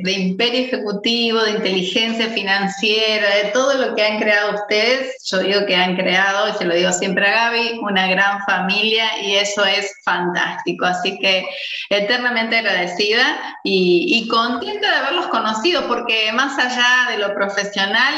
de, 0.02 0.12
imperio 0.12 0.60
ejecutivo, 0.60 1.42
de 1.42 1.50
inteligencia 1.50 2.30
financiera, 2.30 3.28
de 3.36 3.50
todo 3.50 3.74
lo 3.74 3.94
que 3.94 4.02
han 4.02 4.18
creado 4.18 4.54
ustedes, 4.54 5.22
yo 5.30 5.40
digo 5.40 5.66
que 5.66 5.76
han 5.76 5.94
creado, 5.94 6.48
y 6.48 6.52
se 6.54 6.64
lo 6.64 6.74
digo 6.74 6.90
siempre 6.90 7.28
a 7.28 7.50
Gaby, 7.50 7.80
una 7.82 8.06
gran 8.06 8.42
familia 8.46 9.22
y 9.22 9.34
eso 9.34 9.66
es 9.66 9.94
fantástico. 10.06 10.86
Así 10.86 11.18
que 11.18 11.44
eternamente 11.90 12.56
agradecida 12.56 13.58
y, 13.62 14.26
contenta 14.28 14.90
de 14.90 14.96
haberlos 14.96 15.26
conocido, 15.26 15.86
porque 15.86 16.32
más 16.32 16.58
allá 16.58 17.10
de 17.10 17.18
lo 17.18 17.34
profesional, 17.34 18.14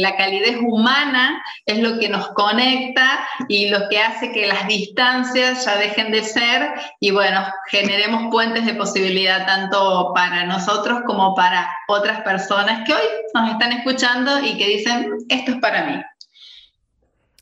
la 0.00 0.16
calidez 0.16 0.58
humana 0.60 1.42
es 1.64 1.78
lo 1.78 1.98
que 1.98 2.10
nos 2.10 2.28
conecta 2.34 3.26
y 3.48 3.70
lo 3.70 3.88
que 3.88 4.00
hace 4.00 4.32
que 4.32 4.46
las 4.46 4.68
distancias 4.68 5.64
ya 5.64 5.76
dejen 5.76 6.12
de 6.12 6.22
ser 6.22 6.74
y 7.00 7.10
bueno, 7.10 7.46
generemos 7.70 8.30
puentes 8.30 8.66
de 8.66 8.74
posibilidades 8.74 9.13
tanto 9.46 10.12
para 10.14 10.44
nosotros 10.46 11.00
como 11.06 11.34
para 11.34 11.68
otras 11.88 12.22
personas 12.22 12.84
que 12.86 12.94
hoy 12.94 13.02
nos 13.34 13.50
están 13.50 13.72
escuchando 13.72 14.40
y 14.40 14.56
que 14.58 14.66
dicen, 14.68 15.10
esto 15.28 15.52
es 15.52 15.58
para 15.60 15.84
mí. 15.86 16.02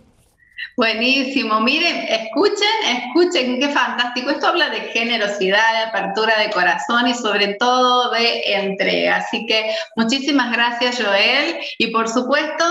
Buenísimo, 0.76 1.60
miren, 1.60 2.06
escuchen, 2.08 2.68
escuchen, 2.86 3.60
qué 3.60 3.68
fantástico. 3.68 4.30
Esto 4.30 4.48
habla 4.48 4.70
de 4.70 4.80
generosidad, 4.92 5.72
de 5.72 5.90
apertura 5.90 6.38
de 6.38 6.50
corazón 6.50 7.06
y 7.06 7.14
sobre 7.14 7.54
todo 7.54 8.10
de 8.12 8.54
entrega. 8.54 9.16
Así 9.16 9.46
que 9.46 9.74
muchísimas 9.96 10.50
gracias 10.52 11.02
Joel 11.02 11.56
y 11.78 11.88
por 11.88 12.08
supuesto 12.08 12.64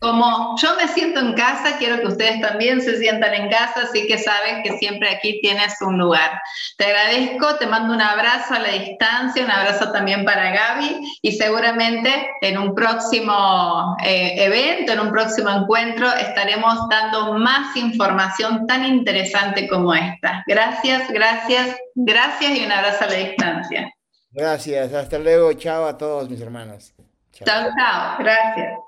como 0.00 0.56
yo 0.62 0.76
me 0.76 0.86
siento 0.88 1.18
en 1.18 1.34
casa, 1.34 1.76
quiero 1.78 2.00
que 2.00 2.06
ustedes 2.06 2.40
también 2.40 2.80
se 2.80 2.98
sientan 2.98 3.34
en 3.34 3.50
casa, 3.50 3.82
así 3.82 4.06
que 4.06 4.16
sabes 4.16 4.58
que 4.62 4.78
siempre 4.78 5.10
aquí 5.10 5.40
tienes 5.40 5.74
un 5.80 5.98
lugar. 5.98 6.40
Te 6.76 6.84
agradezco, 6.84 7.56
te 7.56 7.66
mando 7.66 7.94
un 7.94 8.00
abrazo 8.00 8.54
a 8.54 8.60
la 8.60 8.68
distancia, 8.68 9.44
un 9.44 9.50
abrazo 9.50 9.90
también 9.90 10.24
para 10.24 10.50
Gaby 10.50 11.18
y 11.20 11.32
seguramente 11.32 12.30
en 12.42 12.58
un 12.58 12.74
próximo 12.76 13.96
eh, 14.04 14.44
evento, 14.44 14.92
en 14.92 15.00
un 15.00 15.10
próximo 15.10 15.50
encuentro, 15.50 16.12
estaremos 16.12 16.88
dando 16.88 17.34
más 17.34 17.76
información 17.76 18.68
tan 18.68 18.86
interesante 18.86 19.68
como 19.68 19.94
esta. 19.94 20.44
Gracias, 20.46 21.10
gracias, 21.10 21.76
gracias 21.96 22.56
y 22.56 22.64
un 22.64 22.70
abrazo 22.70 23.04
a 23.04 23.08
la 23.08 23.14
distancia. 23.14 23.92
Gracias, 24.30 24.92
hasta 24.92 25.18
luego, 25.18 25.52
chao 25.54 25.86
a 25.86 25.98
todos 25.98 26.30
mis 26.30 26.40
hermanos. 26.40 26.94
chao, 27.32 27.68
chao 27.76 28.16
gracias. 28.20 28.87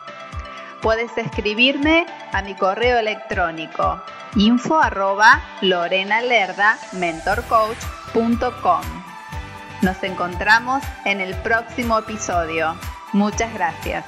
Puedes 0.81 1.15
escribirme 1.17 2.05
a 2.33 2.41
mi 2.41 2.55
correo 2.55 2.97
electrónico 2.97 4.01
info 4.35 4.79
arroba. 4.79 5.41
Nos 9.81 10.01
encontramos 10.03 10.83
en 11.05 11.21
el 11.21 11.35
próximo 11.35 11.99
episodio. 11.99 12.75
Muchas 13.13 13.53
gracias. 13.53 14.05